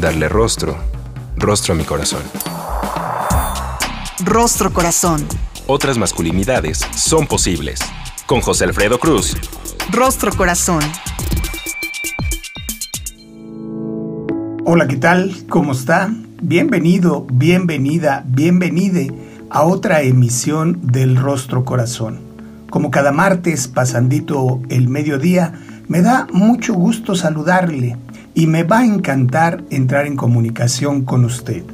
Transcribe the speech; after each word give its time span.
darle 0.00 0.28
rostro, 0.28 0.76
rostro 1.36 1.74
a 1.74 1.76
mi 1.76 1.84
corazón. 1.84 2.22
Rostro 4.24 4.72
Corazón. 4.72 5.26
Otras 5.66 5.98
masculinidades 5.98 6.78
son 6.96 7.26
posibles. 7.26 7.80
Con 8.26 8.40
José 8.40 8.64
Alfredo 8.64 8.98
Cruz. 8.98 9.36
Rostro 9.90 10.32
Corazón. 10.32 10.80
Hola, 14.64 14.86
¿qué 14.88 14.96
tal? 14.96 15.36
¿Cómo 15.48 15.72
está? 15.72 16.10
Bienvenido, 16.42 17.26
bienvenida, 17.30 18.24
bienvenide 18.26 19.12
a 19.50 19.64
otra 19.64 20.02
emisión 20.02 20.78
del 20.82 21.16
Rostro 21.16 21.64
Corazón. 21.64 22.20
Como 22.70 22.90
cada 22.90 23.12
martes, 23.12 23.68
pasandito 23.68 24.62
el 24.68 24.88
mediodía, 24.88 25.52
me 25.88 26.02
da 26.02 26.26
mucho 26.32 26.72
gusto 26.72 27.14
saludarle 27.14 27.96
y 28.34 28.46
me 28.46 28.62
va 28.62 28.78
a 28.78 28.86
encantar 28.86 29.64
entrar 29.70 30.06
en 30.06 30.16
comunicación 30.16 31.04
con 31.04 31.24
usted 31.24 31.64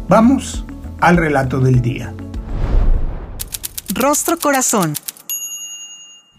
Vamos 0.08 0.64
al 1.00 1.18
relato 1.18 1.60
del 1.60 1.82
día. 1.82 2.14
Rostro 3.98 4.38
Corazón. 4.38 4.94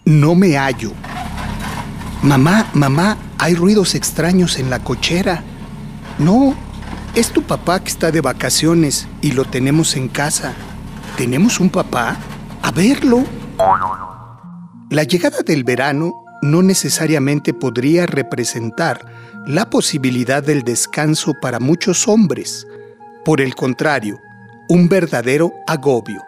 No 0.05 0.35
me 0.35 0.59
hallo. 0.59 0.93
Mamá, 2.23 2.69
mamá, 2.75 3.17
hay 3.39 3.55
ruidos 3.55 3.95
extraños 3.95 4.59
en 4.59 4.69
la 4.69 4.85
cochera. 4.85 5.43
No, 6.19 6.55
es 7.15 7.31
tu 7.31 7.43
papá 7.45 7.81
que 7.81 7.89
está 7.89 8.11
de 8.13 8.21
vacaciones 8.21 9.09
y 9.23 9.33
lo 9.33 9.47
tenemos 9.47 9.97
en 9.97 10.09
casa. 10.09 10.53
¿Tenemos 11.17 11.59
un 11.59 11.71
papá? 11.71 12.19
A 12.61 12.71
verlo. 12.73 13.25
La 14.91 15.05
llegada 15.05 15.39
del 15.41 15.65
verano 15.65 16.13
no 16.43 16.61
necesariamente 16.61 17.55
podría 17.55 18.05
representar 18.05 19.01
la 19.47 19.70
posibilidad 19.70 20.43
del 20.43 20.63
descanso 20.63 21.33
para 21.41 21.59
muchos 21.59 22.07
hombres. 22.07 22.67
Por 23.25 23.41
el 23.41 23.55
contrario, 23.55 24.20
un 24.69 24.91
verdadero 24.91 25.55
agobio 25.67 26.23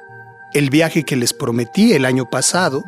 el 0.55 0.71
viaje 0.71 1.05
que 1.05 1.17
les 1.17 1.33
prometí 1.33 1.93
el 1.93 2.05
año 2.05 2.29
pasado, 2.31 2.85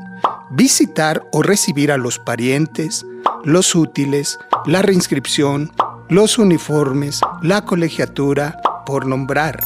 visitar 0.51 1.27
o 1.33 1.43
recibir 1.43 1.93
a 1.93 1.97
los 1.97 2.19
parientes, 2.19 3.05
los 3.45 3.75
útiles, 3.75 4.39
la 4.67 4.83
reinscripción, 4.83 5.73
los 6.09 6.39
uniformes, 6.39 7.21
la 7.43 7.65
colegiatura, 7.65 8.61
por 8.85 9.07
nombrar. 9.07 9.63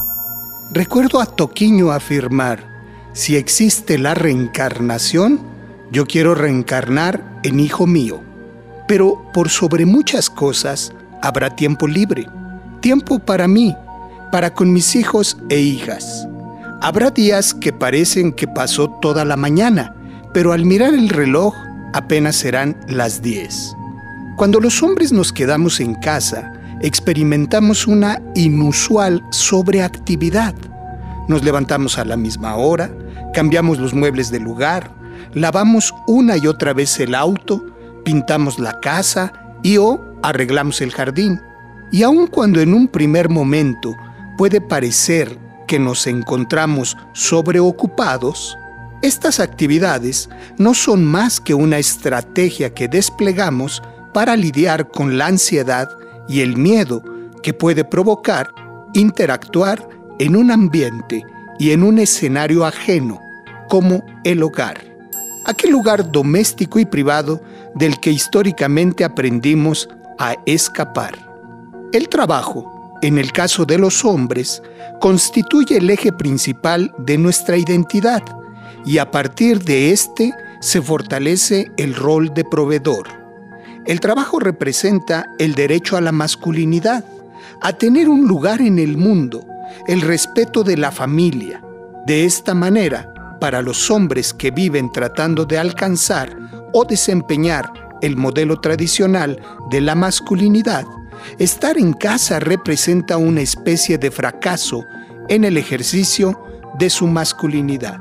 Recuerdo 0.73 1.21
a 1.21 1.27
Toquiño 1.27 1.91
afirmar, 1.93 2.75
si 3.13 3.37
existe 3.37 3.97
la 3.97 4.15
reencarnación, 4.15 5.41
yo 5.91 6.07
quiero 6.07 6.35
reencarnar 6.35 7.41
en 7.45 7.61
hijo 7.61 7.87
mío. 7.87 8.21
Pero 8.89 9.31
por 9.33 9.49
sobre 9.49 9.87
muchas 9.87 10.29
cosas 10.29 10.93
habrá 11.23 11.55
tiempo 11.55 11.87
libre, 11.87 12.29
tiempo 12.81 13.19
para 13.19 13.49
mí, 13.49 13.75
para 14.31 14.53
con 14.53 14.73
mis 14.73 14.97
hijos 14.97 15.39
e 15.49 15.61
hijas. 15.61 16.27
Habrá 16.85 17.11
días 17.11 17.55
que 17.55 17.73
parecen 17.73 18.31
que 18.31 18.47
pasó 18.47 18.91
toda 19.01 19.25
la 19.25 19.39
mañana, 19.39 19.97
pero 20.35 20.53
al 20.53 20.67
mirar 20.67 20.93
el 20.93 21.09
reloj 21.09 21.55
apenas 21.95 22.37
serán 22.37 22.77
las 22.89 23.23
10. 23.23 23.75
Cuando 24.37 24.61
los 24.61 24.83
hombres 24.83 25.11
nos 25.11 25.33
quedamos 25.33 25.81
en 25.81 25.95
casa, 25.95 26.53
experimentamos 26.83 27.87
una 27.87 28.21
inusual 28.35 29.25
sobreactividad. 29.31 30.55
Nos 31.27 31.43
levantamos 31.43 31.97
a 31.97 32.05
la 32.05 32.19
misma 32.19 32.55
hora, 32.57 32.91
cambiamos 33.33 33.79
los 33.79 33.95
muebles 33.95 34.31
del 34.31 34.43
lugar, 34.43 34.95
lavamos 35.33 35.95
una 36.07 36.37
y 36.37 36.47
otra 36.47 36.75
vez 36.75 37.01
el 37.01 37.15
auto, 37.15 37.65
pintamos 38.05 38.59
la 38.59 38.79
casa 38.81 39.33
y 39.63 39.79
o 39.79 40.05
arreglamos 40.23 40.83
el 40.83 40.93
jardín. 40.93 41.41
Y 41.91 42.03
aun 42.03 42.27
cuando 42.27 42.61
en 42.61 42.75
un 42.75 42.89
primer 42.89 43.31
momento 43.31 43.97
puede 44.37 44.61
parecer 44.61 45.44
que 45.67 45.79
nos 45.79 46.07
encontramos 46.07 46.97
sobreocupados, 47.13 48.57
estas 49.03 49.41
actividades 49.41 50.29
no 50.59 50.75
son 50.75 51.05
más 51.05 51.41
que 51.41 51.55
una 51.55 51.79
estrategia 51.79 52.73
que 52.73 52.89
desplegamos 52.89 53.83
para 54.13 54.37
lidiar 54.37 54.89
con 54.89 55.19
la 55.19 55.27
ansiedad 55.27 55.89
y 56.29 56.41
el 56.41 56.57
miedo 56.57 57.03
que 57.43 57.53
puede 57.53 57.85
provocar 57.85 58.51
interactuar 58.95 59.87
en 60.19 60.37
un 60.37 60.51
ambiente 60.51 61.25
y 61.59 61.73
en 61.73 61.83
un 61.83 61.99
escenario 61.99 62.65
ajeno, 62.65 63.21
como 63.69 64.05
el 64.25 64.43
hogar, 64.43 64.83
aquel 65.45 65.73
lugar 65.73 66.11
doméstico 66.11 66.79
y 66.79 66.87
privado 66.87 67.43
del 67.75 67.99
que 68.01 68.11
históricamente 68.11 69.05
aprendimos 69.05 69.89
a 70.19 70.37
escapar. 70.47 71.19
El 71.93 72.09
trabajo, 72.09 72.74
en 73.05 73.19
el 73.19 73.33
caso 73.33 73.67
de 73.67 73.77
los 73.77 74.03
hombres, 74.07 74.63
constituye 74.99 75.77
el 75.77 75.91
eje 75.91 76.11
principal 76.11 76.91
de 76.97 77.19
nuestra 77.19 77.59
identidad 77.59 78.23
y 78.87 78.97
a 78.97 79.11
partir 79.11 79.63
de 79.63 79.93
este 79.93 80.33
se 80.61 80.81
fortalece 80.81 81.71
el 81.77 81.95
rol 81.95 82.33
de 82.33 82.45
proveedor. 82.45 83.07
El 83.85 84.01
trabajo 84.01 84.41
representa 84.41 85.27
el 85.39 85.55
derecho 85.55 85.99
a 85.99 86.01
la 86.01 86.13
masculinidad, 86.13 87.05
a 87.61 87.75
tener 87.75 88.09
un 88.09 88.27
lugar 88.27 88.63
en 88.63 88.79
el 88.79 88.97
mundo, 88.97 89.47
el 89.87 90.01
respeto 90.01 90.65
de 90.65 90.79
la 90.79 90.91
familia. 90.91 91.63
De 92.07 92.25
esta 92.25 92.55
manera, 92.55 93.37
para 93.39 93.61
los 93.61 93.91
hombres 93.91 94.33
que 94.33 94.51
viven 94.51 94.91
tratando 94.91 95.45
de 95.45 95.59
alcanzar 95.59 96.35
o 96.73 96.87
desempeñar 96.87 97.71
el 98.01 98.17
modelo 98.17 98.61
tradicional 98.61 99.39
de 99.71 99.83
la 99.83 99.95
masculinidad, 99.95 100.87
Estar 101.39 101.79
en 101.79 101.93
casa 101.93 102.41
representa 102.41 103.17
una 103.17 103.41
especie 103.41 103.99
de 103.99 104.11
fracaso 104.11 104.85
en 105.29 105.45
el 105.45 105.57
ejercicio 105.57 106.41
de 106.79 106.91
su 106.91 107.07
masculinidad. 107.07 107.99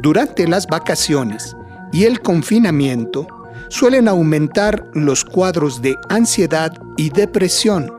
Durante 0.00 0.46
las 0.46 0.66
vacaciones 0.66 1.56
y 1.92 2.04
el 2.04 2.20
confinamiento 2.20 3.26
suelen 3.68 4.08
aumentar 4.08 4.84
los 4.92 5.24
cuadros 5.24 5.80
de 5.80 5.96
ansiedad 6.08 6.72
y 6.96 7.10
depresión, 7.10 7.90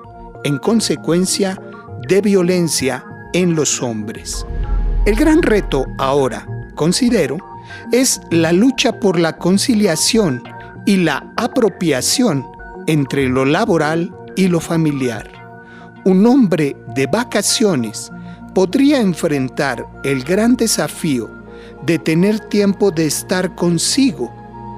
en 0.44 0.58
consecuencia 0.58 1.60
de 2.08 2.22
violencia 2.22 3.04
en 3.34 3.56
los 3.56 3.82
hombres. 3.82 4.46
El 5.06 5.16
gran 5.16 5.42
reto 5.42 5.86
ahora, 5.98 6.48
considero, 6.76 7.38
es 7.92 8.22
la 8.32 8.54
lucha 8.54 9.00
por 9.00 9.20
la 9.20 9.38
conciliación 9.38 10.44
y 10.86 10.98
la 10.98 11.32
apropiación 11.36 12.46
entre 12.88 13.28
lo 13.28 13.46
laboral 13.46 14.16
y 14.36 14.48
lo 14.48 14.60
familiar. 14.60 15.30
Un 16.06 16.26
hombre 16.26 16.76
de 16.96 17.08
vacaciones 17.08 18.12
podría 18.54 19.02
enfrentar 19.02 19.86
el 20.04 20.24
gran 20.24 20.56
desafío 20.56 21.30
de 21.86 22.00
tener 22.00 22.40
tiempo 22.40 22.92
de 22.92 23.06
estar 23.06 23.56
consigo 23.56 24.34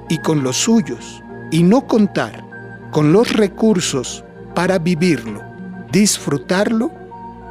y 0.08 0.18
con 0.18 0.42
los 0.42 0.56
suyos 0.56 1.22
y 1.50 1.62
no 1.62 1.86
contar 1.86 2.44
con 2.90 3.12
los 3.12 3.32
recursos 3.32 4.24
para 4.54 4.78
vivirlo, 4.78 5.42
disfrutarlo 5.92 6.90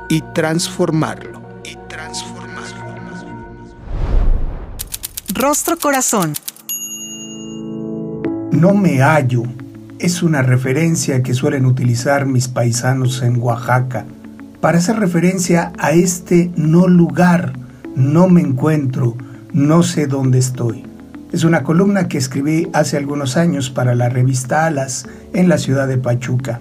y 0.09 0.21
transformarlo. 0.33 1.41
Y 1.63 1.77
transformarlo. 1.87 2.47
Rostro 5.33 5.77
Corazón. 5.77 6.33
No 8.51 8.73
me 8.73 8.97
hallo 9.01 9.43
es 9.99 10.21
una 10.21 10.43
referencia 10.43 11.23
que 11.23 11.33
suelen 11.33 11.65
utilizar 11.65 12.25
mis 12.25 12.47
paisanos 12.47 13.23
en 13.23 13.41
Oaxaca 13.41 14.05
para 14.61 14.77
hacer 14.77 14.99
referencia 14.99 15.73
a 15.77 15.91
este 15.91 16.51
no 16.55 16.87
lugar, 16.87 17.53
no 17.95 18.27
me 18.27 18.41
encuentro, 18.41 19.15
No 19.53 19.81
sé 19.81 20.05
dónde 20.07 20.37
estoy. 20.37 20.83
Es 21.31 21.43
una 21.43 21.63
columna 21.63 22.07
que 22.07 22.17
escribí 22.17 22.67
hace 22.73 22.97
algunos 22.97 23.37
años 23.37 23.69
para 23.71 23.95
la 23.95 24.09
revista 24.09 24.65
Alas 24.65 25.07
en 25.33 25.49
la 25.49 25.57
ciudad 25.57 25.87
de 25.87 25.97
Pachuca. 25.97 26.59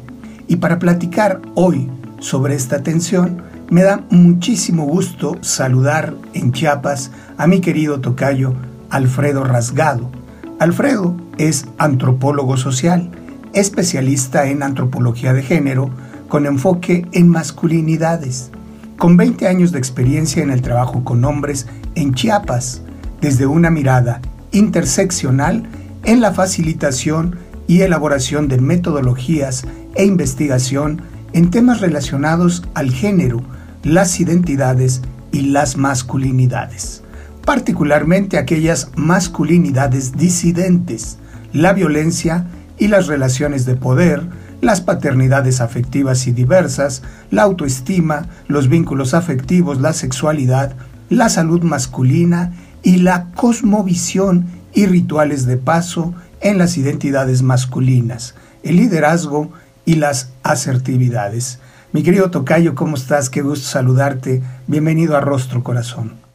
Y 0.48 0.56
para 0.56 0.78
platicar 0.78 1.42
hoy 1.54 1.90
sobre 2.20 2.54
esta 2.54 2.82
tensión, 2.82 3.42
me 3.70 3.82
da 3.82 4.06
muchísimo 4.08 4.86
gusto 4.86 5.36
saludar 5.42 6.14
en 6.32 6.52
Chiapas 6.52 7.10
a 7.36 7.46
mi 7.46 7.60
querido 7.60 8.00
tocayo 8.00 8.54
Alfredo 8.88 9.44
Rasgado. 9.44 10.10
Alfredo 10.58 11.16
es 11.38 11.66
antropólogo 11.76 12.56
social, 12.56 13.10
especialista 13.56 14.47
en 14.47 14.62
antropología 14.62 15.32
de 15.32 15.43
género, 15.43 15.91
con 16.29 16.44
enfoque 16.44 17.06
en 17.12 17.29
masculinidades, 17.29 18.50
con 18.99 19.17
20 19.17 19.49
años 19.49 19.73
de 19.73 19.79
experiencia 19.79 20.43
en 20.43 20.50
el 20.50 20.61
trabajo 20.61 21.03
con 21.05 21.25
hombres 21.25 21.67
en 21.94 22.14
Chiapas, 22.14 22.82
desde 23.20 23.47
una 23.47 23.70
mirada 23.70 24.20
interseccional 24.53 25.64
en 26.05 26.20
la 26.20 26.32
facilitación 26.32 27.37
y 27.67 27.81
elaboración 27.81 28.47
de 28.47 28.58
metodologías 28.58 29.64
e 29.94 30.05
investigación 30.05 31.00
en 31.32 31.50
temas 31.50 31.81
relacionados 31.81 32.62
al 32.75 32.93
género, 32.93 33.43
las 33.82 34.20
identidades 34.20 35.00
y 35.32 35.41
las 35.41 35.79
masculinidades, 35.79 37.03
particularmente 37.44 38.37
aquellas 38.37 38.91
masculinidades 38.97 40.12
disidentes, 40.12 41.19
la 41.53 41.73
violencia 41.73 42.47
y 42.78 42.88
las 42.88 43.06
relaciones 43.06 43.64
de 43.67 43.76
poder, 43.76 44.23
las 44.61 44.81
paternidades 44.81 45.61
afectivas 45.61 46.26
y 46.26 46.32
diversas, 46.32 47.02
la 47.31 47.43
autoestima, 47.43 48.26
los 48.49 48.69
vínculos 48.69 49.14
afectivos, 49.14 49.81
la 49.81 49.93
sexualidad, 49.93 50.75
la 51.08 51.28
salud 51.28 51.62
masculina 51.62 52.52
y 52.82 52.99
la 52.99 53.31
cosmovisión 53.34 54.46
y 54.75 54.87
rituales 54.87 55.46
de 55.46 55.56
paso 55.56 56.14
en 56.40 56.58
las 56.58 56.76
identidades 56.76 57.43
masculinas, 57.43 58.34
el 58.62 58.76
liderazgo 58.76 59.50
y 59.84 59.94
las 59.94 60.31
asertividades. 60.43 61.61
Mi 61.93 62.02
querido 62.02 62.31
Tocayo, 62.31 62.75
¿cómo 62.75 62.96
estás? 62.96 63.31
Qué 63.31 63.40
gusto 63.40 63.67
saludarte. 63.67 64.43
Bienvenido 64.67 65.17
a 65.17 65.20
Rostro 65.20 65.62
Corazón. 65.62 66.25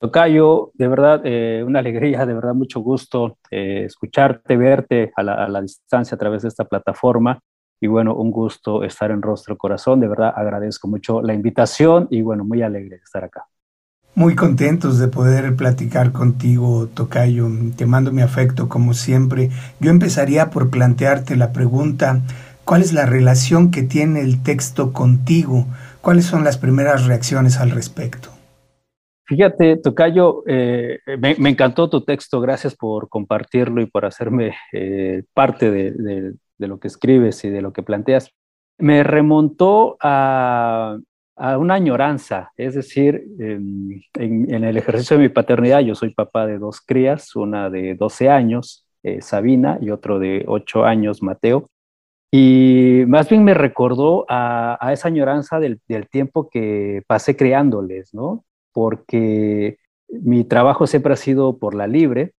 Tocayo, 0.00 0.72
de 0.74 0.88
verdad, 0.88 1.20
eh, 1.24 1.62
una 1.64 1.78
alegría, 1.80 2.26
de 2.26 2.34
verdad, 2.34 2.54
mucho 2.54 2.80
gusto 2.80 3.38
eh, 3.50 3.84
escucharte, 3.84 4.56
verte 4.56 5.12
a 5.14 5.22
la, 5.22 5.34
a 5.34 5.48
la, 5.48 5.60
distancia 5.60 6.14
a 6.14 6.18
través 6.18 6.42
de 6.42 6.48
esta 6.48 6.64
plataforma. 6.64 7.40
Y 7.82 7.86
bueno, 7.86 8.14
un 8.14 8.30
gusto 8.30 8.82
estar 8.82 9.10
en 9.10 9.22
Rostro 9.22 9.56
Corazón. 9.56 10.00
De 10.00 10.08
verdad, 10.08 10.32
agradezco 10.34 10.88
mucho 10.88 11.22
la 11.22 11.32
invitación 11.32 12.08
y 12.10 12.20
bueno, 12.20 12.44
muy 12.44 12.62
alegre 12.62 12.96
de 12.96 13.02
estar 13.02 13.24
acá. 13.24 13.46
Muy 14.14 14.34
contentos 14.34 14.98
de 14.98 15.08
poder 15.08 15.54
platicar 15.54 16.12
contigo, 16.12 16.88
Tocayo. 16.92 17.48
Te 17.76 17.86
mando 17.86 18.12
mi 18.12 18.22
afecto 18.22 18.68
como 18.68 18.92
siempre. 18.92 19.50
Yo 19.78 19.90
empezaría 19.90 20.50
por 20.50 20.68
plantearte 20.68 21.36
la 21.36 21.52
pregunta, 21.52 22.20
¿Cuál 22.70 22.82
es 22.82 22.92
la 22.92 23.04
relación 23.04 23.72
que 23.72 23.82
tiene 23.82 24.20
el 24.20 24.44
texto 24.44 24.92
contigo? 24.92 25.66
¿Cuáles 26.02 26.26
son 26.26 26.44
las 26.44 26.56
primeras 26.56 27.04
reacciones 27.06 27.56
al 27.56 27.72
respecto? 27.72 28.30
Fíjate, 29.30 29.76
Tocayo, 29.76 30.42
eh, 30.48 30.98
me, 31.20 31.50
encantó 31.50 31.88
tu 31.88 32.00
texto, 32.00 32.40
gracias 32.40 32.74
por 32.74 33.08
compartirlo 33.08 33.80
y 33.80 33.86
por 33.86 34.04
hacerme 34.04 34.56
eh, 34.72 35.22
parte 35.32 35.70
de, 35.70 36.34
lo 36.58 36.80
que 36.80 36.88
escribes 36.88 37.44
y 37.44 37.48
de 37.48 37.62
lo 37.62 37.72
que 37.72 37.84
planteas. 37.84 38.32
Me 38.78 39.04
remontó 39.04 39.96
a, 40.00 40.98
a 41.36 41.58
una 41.58 41.74
añoranza, 41.74 42.50
es 42.56 42.74
decir, 42.74 43.24
en, 43.38 44.02
el 44.16 44.76
ejercicio 44.76 45.16
de 45.16 45.22
mi 45.22 45.28
paternidad, 45.28 45.78
yo 45.78 45.94
soy 45.94 46.12
papá 46.12 46.44
de 46.48 46.58
dos 46.58 46.80
crías, 46.80 47.36
una 47.36 47.70
de 47.70 47.94
12 47.94 48.28
años, 48.30 48.84
eh, 49.04 49.22
Sabina, 49.22 49.78
y 49.80 49.90
otro 49.90 50.18
de 50.18 50.44
8 50.48 50.84
años, 50.86 51.22
Mateo. 51.22 51.68
Y 52.32 53.04
más 53.06 53.28
bien 53.28 53.44
me 53.44 53.54
recordó 53.54 54.26
a, 54.28 54.76
a 54.84 54.92
esa 54.92 55.06
añoranza 55.06 55.60
del, 55.60 55.80
del, 55.86 56.08
tiempo 56.08 56.48
que 56.50 57.04
pasé 57.06 57.36
creándoles, 57.36 58.12
¿no? 58.12 58.44
Porque 58.72 59.78
mi 60.08 60.44
trabajo 60.44 60.86
siempre 60.86 61.12
ha 61.14 61.16
sido 61.16 61.58
por 61.58 61.74
la 61.74 61.86
libre, 61.86 62.34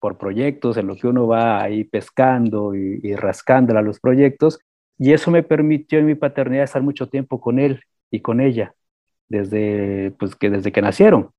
por 0.00 0.18
proyectos, 0.18 0.76
en 0.76 0.86
lo 0.86 0.96
que 0.96 1.08
uno 1.08 1.26
va 1.26 1.62
ahí 1.62 1.84
pescando 1.84 2.74
y, 2.74 3.00
y 3.02 3.14
rascándole 3.16 3.78
a 3.80 3.82
los 3.82 4.00
proyectos, 4.00 4.58
y 4.98 5.12
eso 5.12 5.30
me 5.30 5.42
permitió 5.42 5.98
en 5.98 6.06
mi 6.06 6.14
paternidad 6.14 6.64
estar 6.64 6.82
mucho 6.82 7.08
tiempo 7.08 7.40
con 7.40 7.58
él 7.58 7.82
y 8.10 8.20
con 8.20 8.40
ella, 8.40 8.74
desde, 9.28 10.12
pues, 10.18 10.36
que, 10.36 10.50
desde 10.50 10.72
que 10.72 10.82
nacieron. 10.82 11.30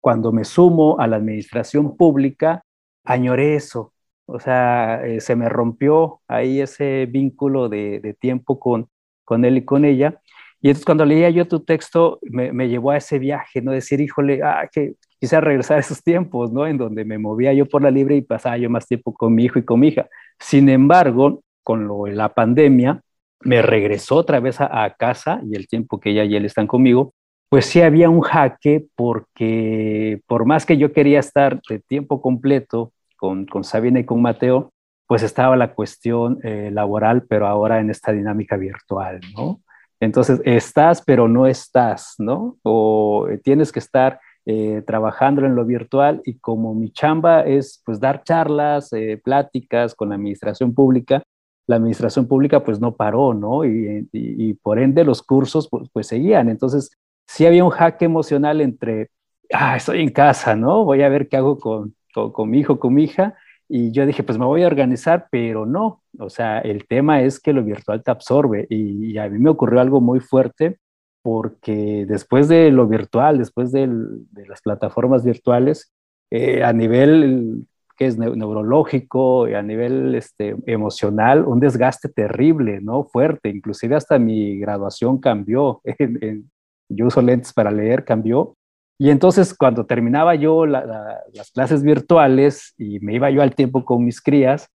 Cuando 0.00 0.32
me 0.32 0.44
sumo 0.44 0.98
a 0.98 1.06
la 1.06 1.16
administración 1.16 1.96
pública, 1.96 2.64
añoré 3.04 3.54
eso, 3.56 3.92
o 4.26 4.40
sea, 4.40 5.04
eh, 5.06 5.20
se 5.20 5.36
me 5.36 5.48
rompió 5.48 6.22
ahí 6.28 6.60
ese 6.60 7.06
vínculo 7.06 7.68
de, 7.68 8.00
de, 8.00 8.14
tiempo 8.14 8.58
con, 8.58 8.88
con 9.24 9.44
él 9.44 9.58
y 9.58 9.64
con 9.64 9.84
ella. 9.84 10.20
Y 10.62 10.68
entonces 10.68 10.86
cuando 10.86 11.04
leía 11.04 11.28
yo 11.28 11.46
tu 11.48 11.60
texto, 11.60 12.20
me, 12.22 12.52
me 12.52 12.68
llevó 12.68 12.92
a 12.92 12.96
ese 12.96 13.18
viaje, 13.18 13.60
¿no? 13.60 13.72
Decir, 13.72 14.00
híjole, 14.00 14.42
ah, 14.44 14.68
que 14.72 14.94
quise 15.20 15.40
regresar 15.40 15.78
a 15.78 15.80
esos 15.80 16.02
tiempos, 16.02 16.52
¿no? 16.52 16.66
En 16.66 16.78
donde 16.78 17.04
me 17.04 17.18
movía 17.18 17.52
yo 17.52 17.66
por 17.66 17.82
la 17.82 17.90
libre 17.90 18.16
y 18.16 18.22
pasaba 18.22 18.56
yo 18.56 18.70
más 18.70 18.86
tiempo 18.86 19.12
con 19.12 19.34
mi 19.34 19.44
hijo 19.44 19.58
y 19.58 19.64
con 19.64 19.80
mi 19.80 19.88
hija. 19.88 20.08
Sin 20.38 20.68
embargo, 20.68 21.42
con 21.64 21.86
lo, 21.88 22.06
la 22.06 22.28
pandemia, 22.28 23.02
me 23.40 23.60
regresó 23.60 24.16
otra 24.16 24.38
vez 24.38 24.60
a, 24.60 24.94
casa 24.96 25.40
y 25.44 25.56
el 25.56 25.66
tiempo 25.66 25.98
que 25.98 26.10
ella 26.10 26.24
y 26.24 26.36
él 26.36 26.44
están 26.44 26.68
conmigo, 26.68 27.12
pues 27.48 27.66
sí 27.66 27.82
había 27.82 28.08
un 28.08 28.20
jaque 28.20 28.86
porque 28.94 30.20
por 30.26 30.46
más 30.46 30.64
que 30.64 30.76
yo 30.76 30.92
quería 30.92 31.18
estar 31.18 31.60
de 31.68 31.80
tiempo 31.80 32.22
completo 32.22 32.92
con, 33.16 33.46
con 33.46 33.64
Sabina 33.64 34.00
y 34.00 34.04
con 34.04 34.22
Mateo, 34.22 34.72
pues 35.06 35.22
estaba 35.22 35.56
la 35.56 35.74
cuestión 35.74 36.38
eh, 36.44 36.70
laboral, 36.72 37.24
pero 37.28 37.46
ahora 37.46 37.80
en 37.80 37.90
esta 37.90 38.12
dinámica 38.12 38.56
virtual, 38.56 39.20
¿no? 39.36 39.60
Entonces, 40.02 40.40
estás, 40.44 41.00
pero 41.00 41.28
no 41.28 41.46
estás, 41.46 42.16
¿no? 42.18 42.56
O 42.64 43.28
eh, 43.30 43.38
tienes 43.38 43.70
que 43.70 43.78
estar 43.78 44.18
eh, 44.46 44.82
trabajando 44.84 45.46
en 45.46 45.54
lo 45.54 45.64
virtual 45.64 46.20
y 46.24 46.40
como 46.40 46.74
mi 46.74 46.90
chamba 46.90 47.42
es, 47.42 47.80
pues, 47.86 48.00
dar 48.00 48.24
charlas, 48.24 48.92
eh, 48.92 49.20
pláticas 49.22 49.94
con 49.94 50.08
la 50.08 50.16
administración 50.16 50.74
pública, 50.74 51.22
la 51.68 51.76
administración 51.76 52.26
pública, 52.26 52.64
pues, 52.64 52.80
no 52.80 52.96
paró, 52.96 53.32
¿no? 53.32 53.64
Y, 53.64 54.58
por 54.60 54.80
ende 54.80 55.04
los 55.04 55.22
cursos, 55.22 55.68
pues, 55.70 55.88
pues, 55.92 56.08
seguían. 56.08 56.48
Entonces, 56.48 56.90
sí 57.28 57.46
había 57.46 57.62
un 57.62 57.70
jaque 57.70 58.04
emocional 58.04 58.60
entre, 58.60 59.08
ah, 59.52 59.76
estoy 59.76 60.00
en 60.02 60.10
casa, 60.10 60.56
¿no? 60.56 60.84
Voy 60.84 61.02
a 61.02 61.08
ver 61.10 61.28
qué 61.28 61.36
hago 61.36 61.60
con, 61.60 61.94
con, 62.12 62.50
mi 62.50 62.58
hijo, 62.58 62.80
con 62.80 62.92
mi 62.92 63.04
hija, 63.04 63.36
y 63.74 63.90
yo 63.90 64.04
dije, 64.04 64.22
pues 64.22 64.36
me 64.36 64.44
voy 64.44 64.64
a 64.64 64.66
organizar, 64.66 65.28
pero 65.30 65.64
no, 65.64 66.02
o 66.18 66.28
sea, 66.28 66.58
el 66.58 66.86
tema 66.86 67.22
es 67.22 67.40
que 67.40 67.54
lo 67.54 67.64
virtual 67.64 68.02
te 68.02 68.10
absorbe 68.10 68.66
y, 68.68 69.12
y 69.12 69.16
a 69.16 69.30
mí 69.30 69.38
me 69.38 69.48
ocurrió 69.48 69.80
algo 69.80 69.98
muy 70.02 70.20
fuerte 70.20 70.78
porque 71.22 72.04
después 72.06 72.48
de 72.48 72.70
lo 72.70 72.86
virtual, 72.86 73.38
después 73.38 73.72
del, 73.72 74.26
de 74.30 74.46
las 74.46 74.60
plataformas 74.60 75.24
virtuales, 75.24 75.90
eh, 76.30 76.62
a 76.62 76.74
nivel 76.74 77.66
que 77.96 78.04
es 78.08 78.18
neurológico 78.18 79.48
y 79.48 79.54
a 79.54 79.62
nivel 79.62 80.16
este, 80.16 80.54
emocional, 80.66 81.46
un 81.46 81.58
desgaste 81.58 82.10
terrible, 82.10 82.80
¿no? 82.82 83.04
Fuerte, 83.04 83.48
inclusive 83.48 83.96
hasta 83.96 84.18
mi 84.18 84.58
graduación 84.58 85.18
cambió, 85.18 85.80
en, 85.84 86.18
en, 86.20 86.50
yo 86.90 87.06
uso 87.06 87.22
lentes 87.22 87.54
para 87.54 87.70
leer, 87.70 88.04
cambió, 88.04 88.54
y 89.02 89.10
entonces 89.10 89.52
cuando 89.52 89.84
terminaba 89.84 90.36
yo 90.36 90.64
la, 90.64 90.86
la, 90.86 91.20
las 91.32 91.50
clases 91.50 91.82
virtuales 91.82 92.72
y 92.78 93.00
me 93.00 93.14
iba 93.14 93.30
yo 93.30 93.42
al 93.42 93.52
tiempo 93.52 93.84
con 93.84 94.04
mis 94.04 94.20
crías, 94.20 94.68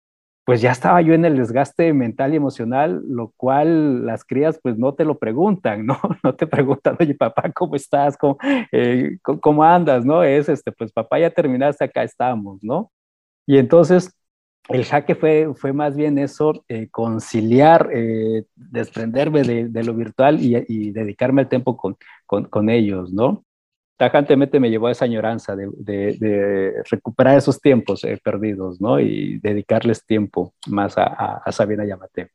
pues 0.45 0.61
ya 0.61 0.71
estaba 0.71 0.99
yo 1.01 1.13
en 1.13 1.25
el 1.25 1.37
desgaste 1.37 1.93
mental 1.93 2.33
y 2.33 2.37
emocional, 2.37 3.03
lo 3.07 3.33
cual 3.37 4.03
las 4.07 4.25
crías 4.25 4.59
pues 4.63 4.79
no 4.79 4.95
te 4.95 5.05
lo 5.05 5.19
preguntan, 5.19 5.85
¿no? 5.85 5.99
No 6.23 6.33
te 6.33 6.47
preguntan, 6.47 6.97
oye 6.99 7.13
papá, 7.13 7.51
¿cómo 7.53 7.75
estás? 7.75 8.17
¿Cómo, 8.17 8.39
eh, 8.71 9.19
¿cómo 9.21 9.63
andas? 9.63 10.03
¿No? 10.03 10.23
Es 10.23 10.49
este, 10.49 10.71
pues 10.71 10.91
papá, 10.91 11.19
ya 11.19 11.29
terminaste, 11.29 11.83
acá 11.83 12.01
estamos, 12.01 12.63
¿no? 12.63 12.91
Y 13.45 13.59
entonces 13.59 14.11
el 14.69 14.85
jaque 14.85 15.13
fue, 15.13 15.53
fue 15.53 15.71
más 15.71 15.95
bien 15.95 16.17
eso, 16.17 16.65
eh, 16.67 16.89
conciliar, 16.89 17.91
eh, 17.93 18.45
desprenderme 18.55 19.43
de, 19.43 19.83
lo 19.83 19.93
virtual 19.93 20.39
y, 20.41 20.91
dedicarme 20.93 21.43
el 21.43 21.47
tiempo 21.47 21.77
con, 21.77 21.95
con 22.25 22.69
ellos, 22.71 23.13
¿no? 23.13 23.45
Tajantemente 23.97 24.59
me 24.59 24.69
llevó 24.69 24.87
a 24.87 24.91
esa 24.91 25.05
añoranza 25.05 25.55
de, 25.55 26.73
recuperar 26.89 27.37
esos 27.37 27.61
tiempos 27.61 28.03
eh, 28.03 28.19
perdidos, 28.23 28.81
¿no? 28.81 28.99
Y 28.99 29.39
dedicarles 29.39 30.05
tiempo 30.05 30.53
más 30.67 30.97
a, 30.97 31.05
a 31.05 31.51
Sabina 31.51 31.85
Yamate. 31.85 32.31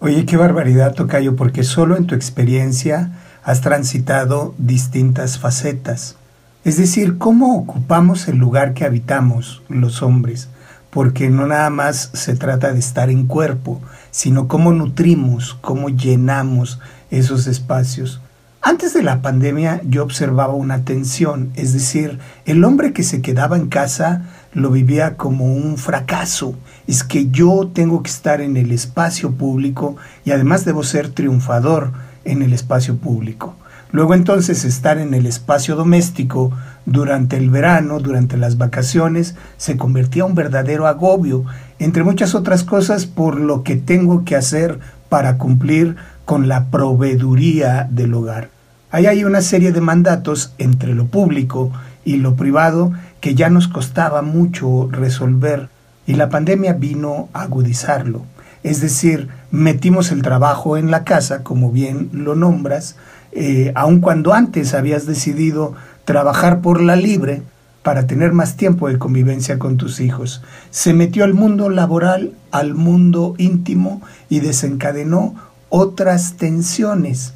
Oye, 0.00 0.26
qué 0.26 0.36
barbaridad, 0.36 0.94
Tocayo, 0.94 1.36
porque 1.36 1.62
solo 1.62 1.96
en 1.96 2.06
tu 2.06 2.14
experiencia 2.14 3.12
has 3.42 3.60
transitado 3.60 4.54
distintas 4.58 5.38
facetas. 5.38 6.16
Es 6.64 6.78
decir, 6.78 7.18
cómo 7.18 7.58
ocupamos 7.58 8.26
el 8.28 8.38
lugar 8.38 8.74
que 8.74 8.84
habitamos 8.84 9.62
los 9.68 10.02
hombres, 10.02 10.48
porque 10.90 11.28
no 11.28 11.46
nada 11.46 11.70
más 11.70 12.10
se 12.14 12.36
trata 12.36 12.72
de 12.72 12.78
estar 12.78 13.10
en 13.10 13.26
cuerpo, 13.26 13.80
sino 14.10 14.48
cómo 14.48 14.72
nutrimos, 14.72 15.54
cómo 15.54 15.90
llenamos 15.90 16.80
esos 17.10 17.46
espacios 17.46 18.20
Antes 18.66 18.94
de 18.94 19.02
la 19.02 19.20
pandemia 19.20 19.82
yo 19.86 20.02
observaba 20.02 20.54
una 20.54 20.86
tensión, 20.86 21.50
es 21.54 21.74
decir, 21.74 22.18
el 22.46 22.64
hombre 22.64 22.94
que 22.94 23.02
se 23.02 23.20
quedaba 23.20 23.58
en 23.58 23.66
casa 23.66 24.22
lo 24.54 24.70
vivía 24.70 25.18
como 25.18 25.44
un 25.44 25.76
fracaso. 25.76 26.54
Es 26.86 27.04
que 27.04 27.28
yo 27.28 27.70
tengo 27.74 28.02
que 28.02 28.08
estar 28.08 28.40
en 28.40 28.56
el 28.56 28.72
espacio 28.72 29.32
público 29.32 29.96
y 30.24 30.30
además 30.30 30.64
debo 30.64 30.82
ser 30.82 31.10
triunfador 31.10 31.92
en 32.24 32.40
el 32.40 32.54
espacio 32.54 32.96
público. 32.96 33.54
Luego 33.92 34.14
entonces 34.14 34.64
estar 34.64 34.96
en 34.96 35.12
el 35.12 35.26
espacio 35.26 35.76
doméstico 35.76 36.50
durante 36.86 37.36
el 37.36 37.50
verano, 37.50 38.00
durante 38.00 38.38
las 38.38 38.56
vacaciones, 38.56 39.34
se 39.58 39.76
convertía 39.76 40.24
en 40.24 40.30
un 40.30 40.34
verdadero 40.34 40.86
agobio, 40.86 41.44
entre 41.78 42.02
muchas 42.02 42.34
otras 42.34 42.64
cosas 42.64 43.04
por 43.04 43.38
lo 43.38 43.62
que 43.62 43.76
tengo 43.76 44.24
que 44.24 44.36
hacer 44.36 44.80
para 45.10 45.36
cumplir 45.36 45.96
con 46.24 46.48
la 46.48 46.70
proveeduría 46.70 47.86
del 47.90 48.14
hogar. 48.14 48.53
Ahí 48.94 49.06
hay 49.06 49.24
una 49.24 49.40
serie 49.40 49.72
de 49.72 49.80
mandatos 49.80 50.52
entre 50.56 50.94
lo 50.94 51.06
público 51.06 51.72
y 52.04 52.18
lo 52.18 52.36
privado 52.36 52.92
que 53.20 53.34
ya 53.34 53.50
nos 53.50 53.66
costaba 53.66 54.22
mucho 54.22 54.88
resolver 54.88 55.68
y 56.06 56.14
la 56.14 56.28
pandemia 56.28 56.74
vino 56.74 57.28
a 57.32 57.42
agudizarlo. 57.42 58.22
Es 58.62 58.80
decir, 58.80 59.30
metimos 59.50 60.12
el 60.12 60.22
trabajo 60.22 60.76
en 60.76 60.92
la 60.92 61.02
casa, 61.02 61.42
como 61.42 61.72
bien 61.72 62.08
lo 62.12 62.36
nombras, 62.36 62.94
eh, 63.32 63.72
aun 63.74 63.98
cuando 63.98 64.32
antes 64.32 64.74
habías 64.74 65.06
decidido 65.06 65.74
trabajar 66.04 66.60
por 66.60 66.80
la 66.80 66.94
libre 66.94 67.42
para 67.82 68.06
tener 68.06 68.32
más 68.32 68.56
tiempo 68.56 68.86
de 68.86 69.00
convivencia 69.00 69.58
con 69.58 69.76
tus 69.76 69.98
hijos. 69.98 70.40
Se 70.70 70.94
metió 70.94 71.24
al 71.24 71.34
mundo 71.34 71.68
laboral, 71.68 72.30
al 72.52 72.74
mundo 72.74 73.34
íntimo 73.38 74.02
y 74.28 74.38
desencadenó 74.38 75.34
otras 75.68 76.34
tensiones 76.34 77.34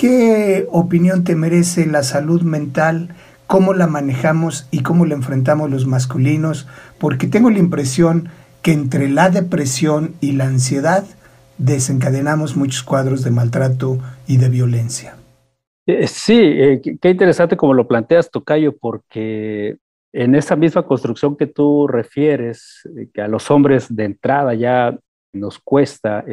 ¿Qué 0.00 0.66
opinión 0.70 1.24
te 1.24 1.34
merece 1.34 1.84
la 1.84 2.02
salud 2.02 2.40
mental? 2.40 3.10
¿Cómo 3.46 3.74
la 3.74 3.86
manejamos 3.86 4.66
y 4.70 4.82
cómo 4.82 5.04
la 5.04 5.14
enfrentamos 5.14 5.70
los 5.70 5.86
masculinos? 5.86 6.66
Porque 6.98 7.26
tengo 7.26 7.50
la 7.50 7.58
impresión 7.58 8.30
que 8.62 8.72
entre 8.72 9.10
la 9.10 9.28
depresión 9.28 10.14
y 10.22 10.32
la 10.32 10.46
ansiedad 10.46 11.04
desencadenamos 11.58 12.56
muchos 12.56 12.82
cuadros 12.82 13.22
de 13.24 13.30
maltrato 13.30 13.98
y 14.26 14.38
de 14.38 14.48
violencia. 14.48 15.16
Eh, 15.84 16.06
sí, 16.06 16.40
eh, 16.40 16.80
qué 16.80 17.10
interesante 17.10 17.58
como 17.58 17.74
lo 17.74 17.86
planteas, 17.86 18.30
Tocayo, 18.30 18.74
porque 18.78 19.76
en 20.14 20.34
esa 20.34 20.56
misma 20.56 20.84
construcción 20.84 21.36
que 21.36 21.46
tú 21.46 21.86
refieres, 21.86 22.88
eh, 22.96 23.10
que 23.12 23.20
a 23.20 23.28
los 23.28 23.50
hombres 23.50 23.94
de 23.94 24.04
entrada 24.04 24.54
ya 24.54 24.98
nos 25.32 25.58
cuesta 25.58 26.24